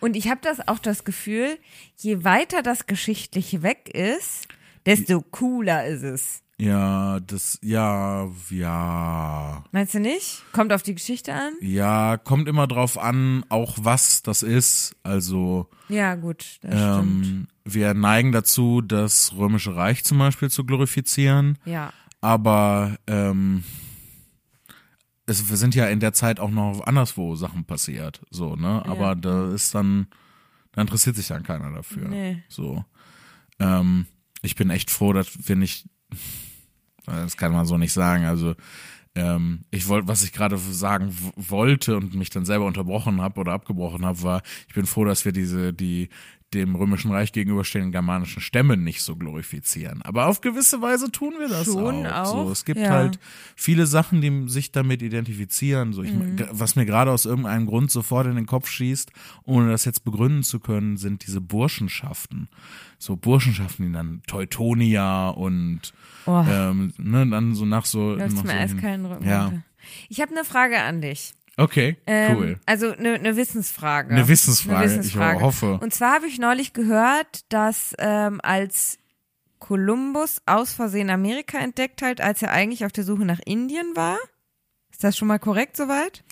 [0.00, 1.58] Und ich habe das auch das Gefühl,
[1.98, 4.48] je weiter das geschichtlich weg ist,
[4.86, 6.40] desto cooler ist es.
[6.56, 9.64] Ja, das, ja, ja.
[9.72, 10.44] Meinst du nicht?
[10.52, 11.52] Kommt auf die Geschichte an?
[11.60, 14.94] Ja, kommt immer drauf an, auch was das ist.
[15.02, 17.26] Also Ja, gut, das stimmt.
[17.26, 21.92] ähm, wir neigen dazu, das Römische Reich zum Beispiel zu glorifizieren, Ja.
[22.20, 23.64] aber ähm,
[25.26, 28.84] es wir sind ja in der Zeit auch noch anderswo Sachen passiert, so ne.
[28.84, 30.08] Aber da ist dann,
[30.72, 32.08] da interessiert sich dann keiner dafür.
[32.08, 32.42] Nee.
[32.48, 32.84] So,
[33.58, 34.06] ähm,
[34.42, 35.88] ich bin echt froh, dass wir nicht,
[37.06, 38.24] das kann man so nicht sagen.
[38.24, 38.54] Also
[39.14, 43.52] ähm, ich wollte, was ich gerade sagen wollte und mich dann selber unterbrochen habe oder
[43.52, 46.08] abgebrochen habe, war, ich bin froh, dass wir diese, die
[46.54, 50.00] dem Römischen Reich gegenüberstehenden germanischen Stämme nicht so glorifizieren.
[50.02, 52.12] Aber auf gewisse Weise tun wir das Schon auch.
[52.32, 52.90] auch, So, es gibt ja.
[52.90, 53.18] halt
[53.56, 55.92] viele Sachen, die sich damit identifizieren.
[55.92, 56.36] So, ich, Mhm.
[56.50, 59.10] was mir gerade aus irgendeinem Grund sofort in den Kopf schießt,
[59.44, 62.48] ohne das jetzt begründen zu können, sind diese Burschenschaften.
[62.98, 65.92] So Burschenschaften, die dann Teutonia und
[66.26, 66.44] Oh.
[66.48, 68.14] ähm, ne, dann so nach so.
[68.14, 69.28] Läuft nach mir so den Rücken.
[69.28, 69.52] Ja.
[70.08, 71.34] Ich habe eine Frage an dich.
[71.56, 72.60] Okay, Ähm, cool.
[72.66, 74.10] Also eine ne Wissensfrage.
[74.12, 75.36] Eine Wissensfrage, Eine Wissensfrage.
[75.38, 75.78] ich hoffe.
[75.80, 78.98] Und zwar habe ich neulich gehört, dass ähm, als
[79.60, 84.18] Kolumbus aus Versehen Amerika entdeckt hat, als er eigentlich auf der Suche nach Indien war.
[84.90, 86.24] Ist das schon mal korrekt soweit?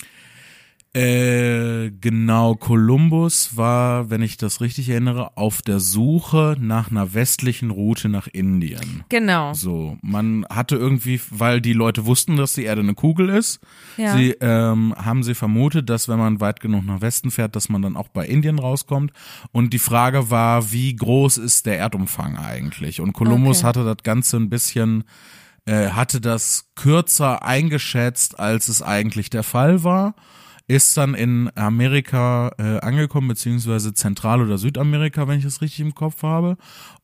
[0.95, 7.70] Äh, genau, Kolumbus war, wenn ich das richtig erinnere, auf der Suche nach einer westlichen
[7.70, 9.03] Route nach Indien.
[9.09, 9.55] Genau.
[9.55, 13.61] So, man hatte irgendwie, weil die Leute wussten, dass die Erde eine Kugel ist,
[13.97, 14.14] Ja.
[14.14, 17.80] sie ähm, haben sie vermutet, dass wenn man weit genug nach Westen fährt, dass man
[17.80, 19.12] dann auch bei Indien rauskommt.
[19.51, 23.01] Und die Frage war, wie groß ist der Erdumfang eigentlich?
[23.01, 23.66] Und Kolumbus Okay.
[23.66, 25.05] hatte das Ganze ein bisschen,
[25.64, 30.14] äh, hatte das kürzer eingeschätzt, als es eigentlich der Fall war.
[30.68, 35.94] Ist dann in Amerika äh, angekommen, beziehungsweise Zentral- oder Südamerika, wenn ich das richtig im
[35.94, 36.56] Kopf habe,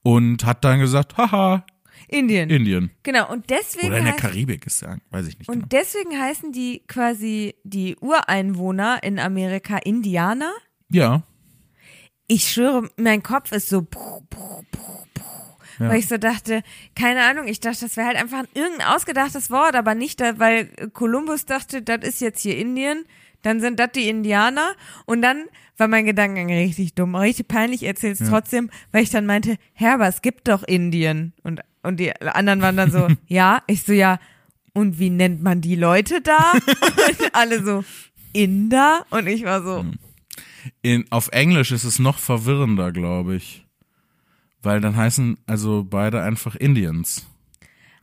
[0.02, 1.64] und hat dann gesagt, haha,
[2.06, 2.48] Indien.
[2.48, 2.90] Indien.
[3.02, 3.30] Genau.
[3.30, 5.68] Und deswegen Oder in der Karibik ist ja, weiß ich nicht und genau.
[5.70, 10.52] deswegen heißen die quasi die Ureinwohner in Amerika Indianer.
[10.90, 11.24] Ja,
[12.28, 15.22] Ich schwöre, mein Kopf ist so, puh, puh, puh, puh,
[15.78, 16.62] weil ich so dachte,
[16.94, 20.38] keine Ahnung, ich dachte, das wäre halt einfach ein irgendein ausgedachtes Wort, aber nicht, da,
[20.38, 23.04] weil Kolumbus dachte, das ist jetzt hier Indien,
[23.42, 24.74] dann sind das die Indianer
[25.06, 25.44] und dann
[25.76, 28.28] war mein Gedankengang richtig dumm, richtig peinlich, erzähl's Ja.
[28.28, 32.60] trotzdem, weil ich dann meinte, Herr, aber es gibt doch Indien und und die anderen
[32.60, 34.18] waren dann so, ja, ich so ja,
[34.74, 36.52] und wie nennt man die Leute da?
[37.08, 37.84] und alle so
[38.32, 39.84] Inder und ich war so,
[40.82, 43.64] In, auf Englisch ist es noch verwirrender, glaube ich.
[44.62, 47.26] Weil dann heißen also beide einfach Indians.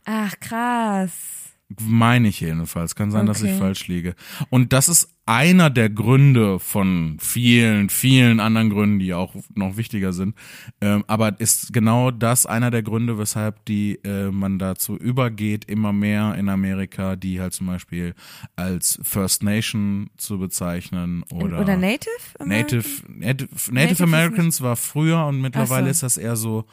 [0.06, 1.45] ach krass.
[1.80, 2.94] Meine ich jedenfalls.
[2.94, 3.58] Kann sein, dass ich Okay.
[3.58, 4.14] falsch liege.
[4.50, 10.12] Und das ist einer der Gründe von vielen, vielen anderen Gründen, die auch noch wichtiger
[10.12, 10.36] sind.
[10.80, 15.92] Ähm, aber ist genau das einer der Gründe, weshalb die äh, man dazu übergeht, immer
[15.92, 18.14] mehr in Amerika, die halt zum Beispiel
[18.54, 22.12] als First Nation zu bezeichnen oder, Oder Native?
[22.44, 25.90] Native, Native, Native nicht- Americans war früher und mittlerweile so.
[25.90, 26.64] ist das eher so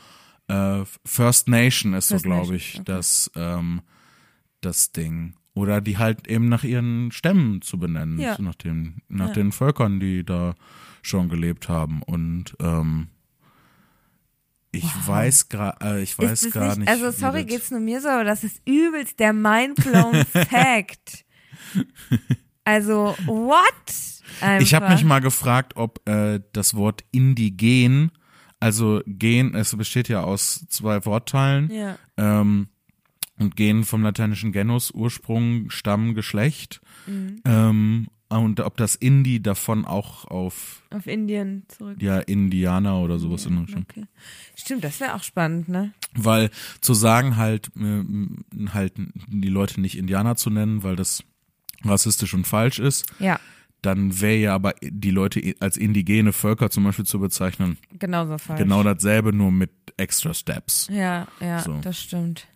[0.49, 2.83] äh, First Nation ist First so, glaube ich, okay.
[2.85, 3.81] das ähm,
[4.66, 5.36] das Ding.
[5.55, 8.36] Oder die halt eben nach ihren Stämmen zu benennen, Ja.
[8.41, 9.34] nach den nach Ja.
[9.34, 10.55] den Völkern, die da
[11.03, 12.01] schon gelebt haben.
[12.01, 13.07] Und ähm,
[14.72, 16.88] ich weiß gerade, äh, ich weiß gar nicht.
[16.89, 21.24] Also sorry, geht's nur mir so, aber das ist übelst der mindblown Fact.
[22.64, 23.64] Also what?
[24.41, 24.61] Einfach.
[24.66, 28.11] Ich habe mich mal gefragt, ob äh, das Wort indigen,
[28.59, 31.97] also gen, es besteht ja aus zwei Wortteilen Ja.
[32.18, 32.70] ähm,
[33.43, 36.81] und gen vom lateinischen Genus, Ursprung, Stamm, Geschlecht.
[37.07, 37.41] Mhm.
[37.45, 42.01] Ähm, und ob das Indi davon auch auf Auf Indien zurück.
[42.01, 43.85] ja Indianer oder sowas in der Richtung.
[43.87, 44.05] Okay.
[44.55, 45.93] Stimmt, das wäre auch spannend, ne?
[46.15, 46.49] Weil
[46.81, 48.03] zu sagen halt, äh,
[48.73, 48.93] halt
[49.27, 51.23] die Leute nicht Indianer zu nennen, weil das
[51.83, 53.39] rassistisch und falsch ist, Ja,
[53.83, 58.57] dann wäre ja aber die Leute als indigene Völker zum Beispiel zu bezeichnen, genauso falsch.
[58.59, 60.87] genau dasselbe, nur mit extra Steps.
[60.91, 61.79] Ja, ja, So.
[61.81, 62.47] das stimmt.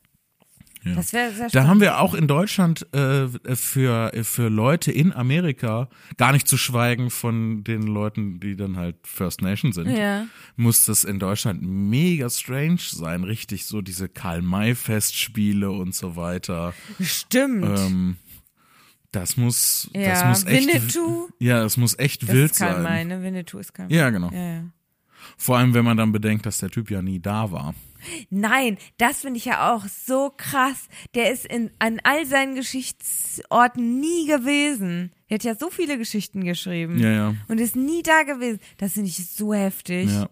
[0.84, 0.96] Ja.
[0.96, 1.70] Das wäre sehr Da spannend.
[1.70, 7.10] haben wir auch in Deutschland äh, für, für Leute in Amerika, gar nicht zu schweigen
[7.10, 10.26] von den Leuten, die dann halt First Nation sind, Ja.
[10.56, 13.24] muss das in Deutschland mega strange sein.
[13.24, 16.74] Richtig so diese Karl-May-Festspiele und so weiter.
[17.02, 17.66] Stimmt.
[17.66, 18.18] Ähm,
[19.12, 21.30] das muss, das ja, muss echt, Winnetou.
[21.40, 22.84] ja, das muss echt Das wild ist Karl sein.
[22.84, 23.24] May, ne?
[23.24, 24.30] Winnetou ist Karl Ja, genau.
[24.32, 24.64] Ja.
[25.38, 27.74] Vor allem, wenn man dann bedenkt, dass der Typ ja nie da war.
[28.30, 30.88] Nein, das finde ich ja auch so krass.
[31.16, 35.12] Der ist in, an all seinen Geschichtsorten nie gewesen.
[35.28, 37.00] Er hat ja so viele Geschichten geschrieben.
[37.00, 37.36] Ja, ja.
[37.48, 38.60] Und ist nie da gewesen.
[38.78, 40.10] Das finde ich so heftig.
[40.10, 40.30] Ja.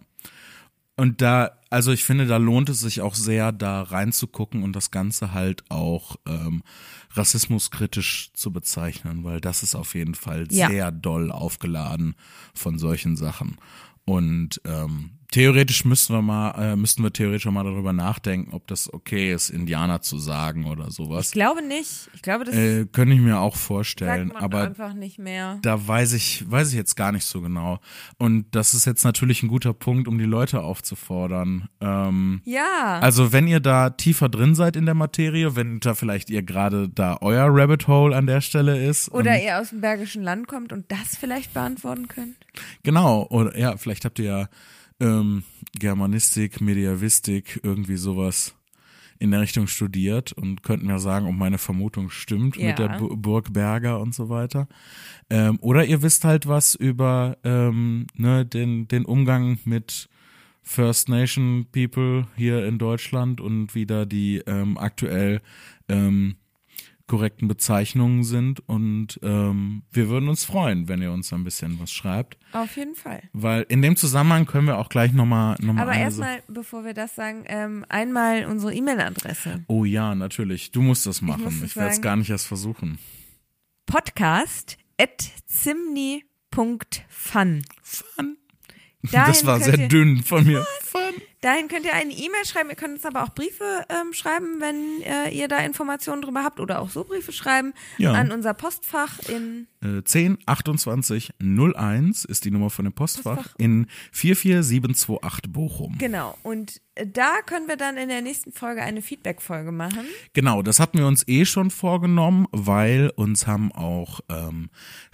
[0.97, 4.91] Und da, also ich finde, da lohnt es sich auch sehr, da reinzugucken und das
[4.91, 6.63] Ganze halt auch ähm,
[7.11, 10.70] rassismuskritisch zu bezeichnen, weil das ist auf jeden Fall Ja.
[10.70, 12.16] sehr doll aufgeladen
[12.53, 13.57] von solchen Sachen.
[14.05, 18.91] Und ähm, theoretisch müssten wir mal, äh, müssten wir theoretisch mal darüber nachdenken, ob das
[18.93, 21.27] okay ist, Indianer zu sagen oder sowas.
[21.27, 22.09] Ich glaube nicht.
[22.13, 25.59] Ich glaube, das Äh, könnte ich mir auch sagt vorstellen, man aber einfach nicht mehr.
[25.61, 27.79] da weiß ich, weiß ich jetzt gar nicht so genau.
[28.17, 31.67] Und das ist jetzt natürlich ein guter Punkt, um die Leute aufzufordern.
[31.81, 32.99] Ähm, Ja.
[33.01, 36.88] also wenn ihr da tiefer drin seid in der Materie, wenn da vielleicht ihr gerade
[36.88, 39.11] da euer Rabbit Hole an der Stelle ist.
[39.11, 42.38] Oder ihr aus dem Bergischen Land kommt und das vielleicht beantworten könnt.
[42.83, 44.47] Genau, oder ja, vielleicht habt ihr ja
[44.99, 45.43] ähm,
[45.77, 48.55] Germanistik, Mediavistik, irgendwie sowas
[49.17, 52.67] in der Richtung studiert und könnt mir sagen, ob meine Vermutung stimmt Ja.
[52.67, 54.67] mit der Bu Burg Berger und so weiter.
[55.29, 60.09] Ähm, oder ihr wisst halt was über ähm, ne, den, den Umgang mit
[60.63, 65.41] First Nation People hier in Deutschland und wie da die ähm, aktuell
[65.87, 66.35] ähm,
[67.07, 68.67] korrekten Bezeichnungen sind.
[68.67, 72.37] Und ähm, wir würden uns freuen, wenn ihr uns ein bisschen was schreibt.
[72.51, 73.21] Auf jeden Fall.
[73.33, 76.93] Weil in dem Zusammenhang können wir auch gleich nochmal noch mal Aber erstmal, bevor wir
[76.93, 79.63] das sagen, ähm, einmal unsere E-Mail-Adresse.
[79.67, 80.71] Oh ja, natürlich.
[80.71, 81.47] Du musst das machen.
[81.47, 82.97] Ich, das werde es gar nicht erst versuchen.
[83.85, 86.23] Podcast at zimni.fun.
[87.81, 88.37] Fun.
[89.11, 90.65] Dahin das war sehr dünn von mir.
[90.81, 91.01] Fun.
[91.45, 92.69] Dahin könnt ihr eine E-Mail schreiben.
[92.69, 96.59] Ihr könnt uns aber auch Briefe ähm, schreiben, wenn äh, ihr da Informationen drüber habt
[96.59, 98.13] oder auch so Briefe schreiben Ja.
[98.13, 103.55] an unser Postfach in Äh, 10 28 01 ist die Nummer von dem Postfach, Postfach.
[103.59, 105.97] in 44728 Bochum.
[105.99, 106.35] genau.
[106.43, 110.05] Und äh, da können wir dann in der nächsten Folge eine Feedback-Folge machen.
[110.33, 114.69] Genau, das hatten wir uns eh schon vorgenommen, weil uns haben auch ähm,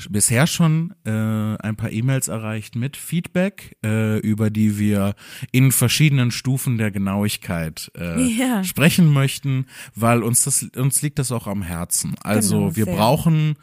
[0.09, 5.15] bisher schon äh, ein paar E-Mails erreicht mit Feedback, äh, über die wir
[5.51, 8.63] in verschiedenen Stufen der Genauigkeit äh, Ja.
[8.63, 9.65] sprechen möchten,
[9.95, 12.13] weil uns das uns liegt das auch am Herzen.
[12.21, 13.55] Also Genau, wir brauchen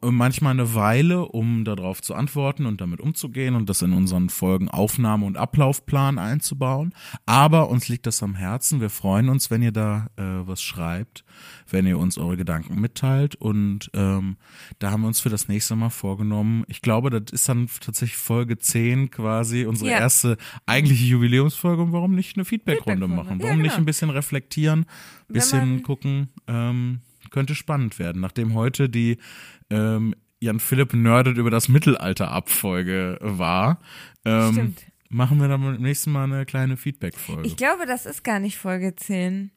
[0.00, 4.68] manchmal eine Weile, um darauf zu antworten und damit umzugehen und das in unseren Folgen
[4.68, 6.94] Aufnahme- und Ablaufplan einzubauen.
[7.26, 8.80] Aber uns liegt das am Herzen.
[8.80, 11.24] Wir freuen uns, wenn ihr da äh, was schreibt,
[11.68, 13.34] wenn ihr uns eure Gedanken mitteilt.
[13.34, 14.36] Und ähm,
[14.78, 16.64] da haben wir uns für das nächste Mal vorgenommen.
[16.68, 19.98] Ich glaube, das ist dann tatsächlich Folge 10 quasi, unsere Ja.
[19.98, 21.82] erste eigentliche Jubiläumsfolge.
[21.82, 23.16] Und warum nicht eine Feedbackrunde Feedbackrunde.
[23.30, 23.40] machen?
[23.40, 23.82] Ja, Warum nicht genau.
[23.82, 24.86] ein bisschen reflektieren,
[25.26, 26.28] Wenn bisschen gucken?
[26.46, 29.16] Ähm, könnte spannend werden, nachdem heute die
[29.72, 33.80] ähm, Jan Philipp nerdet über das Mittelalter Abfolge war.
[34.24, 34.82] Ähm, Stimmt.
[35.08, 37.46] Machen wir dann beim nächsten Mal eine kleine Feedback-Folge.
[37.46, 39.50] Ich glaube, das ist gar nicht Folge 10.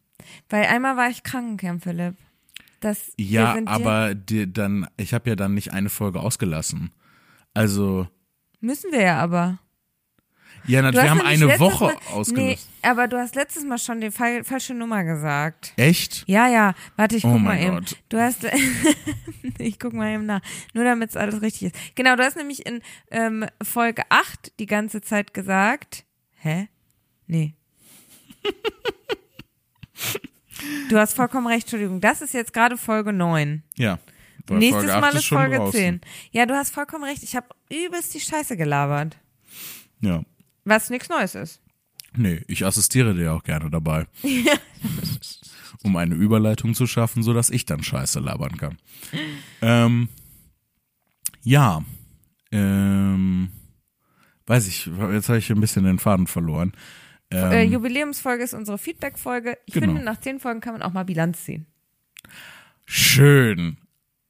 [0.50, 2.16] Weil einmal war ich krank, Herr Philipp.
[2.82, 6.92] Das, Ja, aber die, dann, ich habe ja dann nicht eine Folge ausgelassen.
[7.54, 8.08] Also,
[8.60, 9.60] müssen wir ja aber.
[10.68, 12.70] Ja, na, Du wir haben eine Woche Mal, Nee, ausgelassen.
[12.82, 15.74] aber du hast letztes Mal schon die fal falsche Nummer gesagt.
[15.78, 16.24] Echt?
[16.28, 17.76] Ja, ja, warte, ich Oh guck mal mein eben.
[17.78, 17.98] Gott.
[18.10, 18.46] Du hast,
[19.60, 20.42] ich guck mal eben nach,
[20.74, 21.76] nur damit es alles richtig ist.
[21.96, 26.06] Genau, du hast nämlich in ähm, Folge 8 die ganze Zeit gesagt,
[26.38, 26.68] hä?
[27.28, 27.54] Nee.
[30.90, 33.64] du hast vollkommen recht, Entschuldigung, das ist jetzt gerade Folge 9.
[33.76, 34.00] Ja.
[34.50, 35.72] Nächstes Folge Mal ist schon Folge draußen.
[35.80, 36.02] 10.
[36.32, 39.18] Ja, du hast vollkommen recht, ich habe übelst die Scheiße gelabert.
[40.02, 40.22] Ja.
[40.66, 41.62] Was nichts Neues ist.
[42.18, 44.08] Nee, ich assistiere dir auch gerne dabei.
[45.84, 48.78] um eine Überleitung zu schaffen, sodass ich dann Scheiße labern kann.
[49.62, 50.10] Ähm,
[51.44, 51.84] ja.
[52.52, 53.50] Ähm,
[54.48, 56.72] weiß ich, jetzt habe ich ein bisschen den Faden verloren.
[57.32, 59.58] Ähm, äh, Jubiläumsfolge ist unsere Feedback-Folge.
[59.66, 59.88] Ich Genau.
[59.88, 61.66] finde, nach 10 Folgen kann man auch mal Bilanz ziehen.
[62.86, 63.78] schön.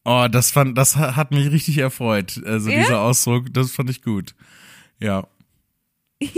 [0.07, 2.41] Oh, das fand, das ha- hat mich richtig erfreut.
[2.45, 2.79] Also Ja?
[2.79, 4.35] dieser Ausdruck, das fand ich gut.
[4.99, 5.27] Ja.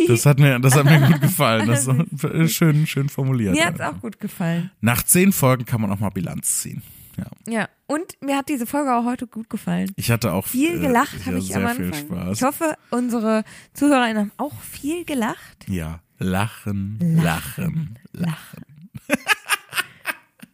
[0.08, 1.68] Das hat mir, das hat mir gut gefallen.
[1.68, 1.88] Das
[2.34, 3.56] ist schön, schön formuliert.
[3.56, 4.72] Mir hat's auch gut gefallen.
[4.82, 6.82] Nach zehn Folgen kann man auch mal Bilanz ziehen.
[7.18, 7.26] Ja.
[7.52, 9.92] Ja, und mir hat diese Folge auch heute gut gefallen.
[9.96, 12.06] Ich hatte auch Viel äh, gelacht ja, habe ich sehr am viel Anfang.
[12.06, 12.38] Spaß.
[12.38, 15.66] Ich hoffe, unsere ZuhörerInnen haben auch viel gelacht.
[15.68, 18.66] ja, lachen, lachen, lachen.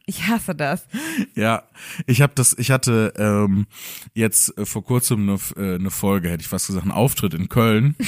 [0.05, 0.85] Ich hasse das.
[1.33, 1.63] Ja,
[2.07, 3.67] ich habe das, ich hatte ähm,
[4.13, 7.47] jetzt äh, vor kurzem eine, äh, eine Folge, hätte ich fast gesagt, einen Auftritt in
[7.49, 7.95] Köln.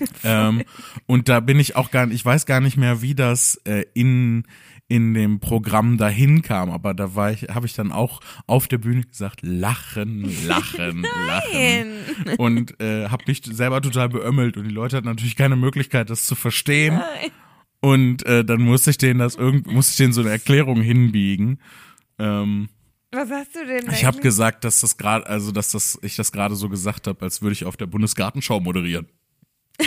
[0.24, 0.62] ähm,
[1.06, 3.84] und da bin ich auch gar nicht, ich weiß gar nicht mehr, wie das äh,
[3.94, 4.44] in
[4.90, 8.78] in dem Programm dahin kam, aber da war ich, habe ich dann auch auf der
[8.78, 14.96] Bühne gesagt, lachen, lachen, lachen und äh, habe mich selber total beömmelt und die Leute
[14.96, 17.00] hatten natürlich keine Möglichkeit, das zu verstehen.
[17.80, 21.60] Und äh, dann musste ich denen das irgend, musste ich denen so eine Erklärung hinbiegen.
[22.18, 22.68] Ähm,
[23.12, 23.90] Was hast du denn?
[23.92, 27.22] ich habe gesagt, dass das gerade, also dass das, ich das gerade so gesagt habe,
[27.22, 29.06] als würde ich auf der Bundesgartenschau moderieren.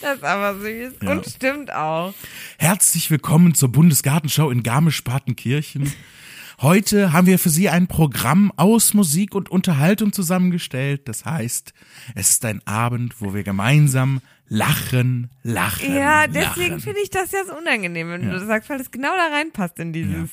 [0.00, 0.94] Das ist aber süß.
[1.02, 1.10] Ja.
[1.10, 2.14] Und stimmt auch.
[2.58, 5.92] Herzlich willkommen zur Bundesgartenschau in Garmisch-Partenkirchen.
[6.60, 11.08] Heute haben wir für Sie ein Programm aus Musik und Unterhaltung zusammengestellt.
[11.08, 11.74] Das heißt,
[12.14, 15.94] es ist ein Abend, wo wir gemeinsam lachen, lachen.
[15.96, 18.30] Ja, deswegen finde ich das ja so unangenehm, wenn Ja.
[18.30, 20.30] du das sagst, weil es genau da reinpasst in dieses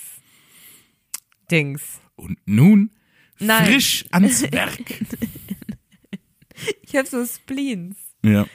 [1.50, 1.82] Dings.
[2.16, 2.92] Und nun
[3.40, 3.66] Nein.
[3.66, 4.80] frisch ans Werk.
[6.84, 7.98] Ich habe so Spleens.
[8.24, 8.46] ja,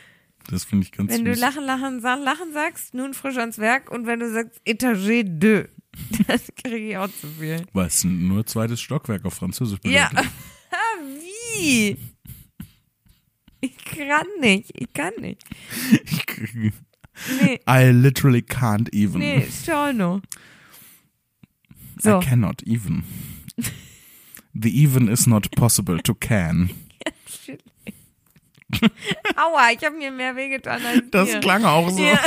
[0.49, 1.35] das finde ich ganz Wenn du.
[1.35, 5.69] Lachen, Lachen, Lachen sagst, nun frisch ans Werk und wenn du sagst Etagé deux,
[6.27, 7.65] dann kriege ich auch zu viel.
[7.73, 10.09] Was nur zweites Stockwerk auf Französisch Ja.
[10.09, 10.31] bedeutet.
[11.59, 11.97] Wie?
[13.61, 15.43] Ich kann nicht, ich kann nicht.
[17.41, 19.19] Nee, I literally can't even.
[19.19, 20.21] nee, Storno.
[22.01, 23.03] So, I cannot even.
[24.55, 26.71] The even is not possible to can.
[29.37, 31.41] aua, ich habe mir mehr wehgetan als Das dir.
[31.41, 32.03] klang auch so.
[32.03, 32.19] Ja.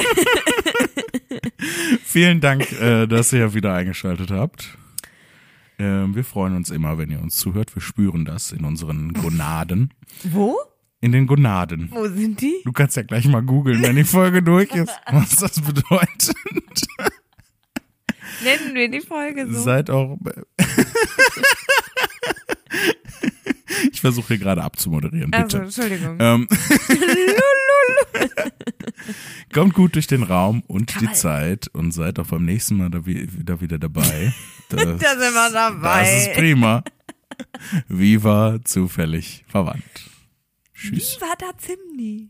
[2.03, 4.77] Vielen Dank, äh, dass ihr wieder eingeschaltet habt.
[5.77, 7.73] Ähm, wir freuen uns immer, wenn ihr uns zuhört.
[7.75, 9.93] Wir spüren das in unseren Gonaden.
[10.23, 10.57] Wo?
[10.99, 11.89] In den Gonaden.
[11.91, 12.61] Wo sind die?
[12.63, 16.35] Du kannst ja gleich mal googeln, wenn die Folge durch ist, was das bedeutet.
[18.43, 19.61] Nennen wir die Folge so.
[19.61, 20.17] Seid auch.
[23.91, 25.63] ich versuche hier gerade abzumoderieren, Also, bitte.
[25.63, 26.17] Entschuldigung.
[26.19, 26.47] Ähm,
[29.53, 31.15] kommt gut durch den Raum und die Kamal.
[31.15, 34.33] Zeit und seid auch beim nächsten Mal da, wie- da wieder dabei.
[34.69, 36.01] Das, Da sind wir dabei.
[36.03, 36.83] Das ist prima.
[37.87, 39.83] Viva zufällig verwandt.
[40.73, 41.17] Tschüss.
[41.21, 42.29] War da Zimni?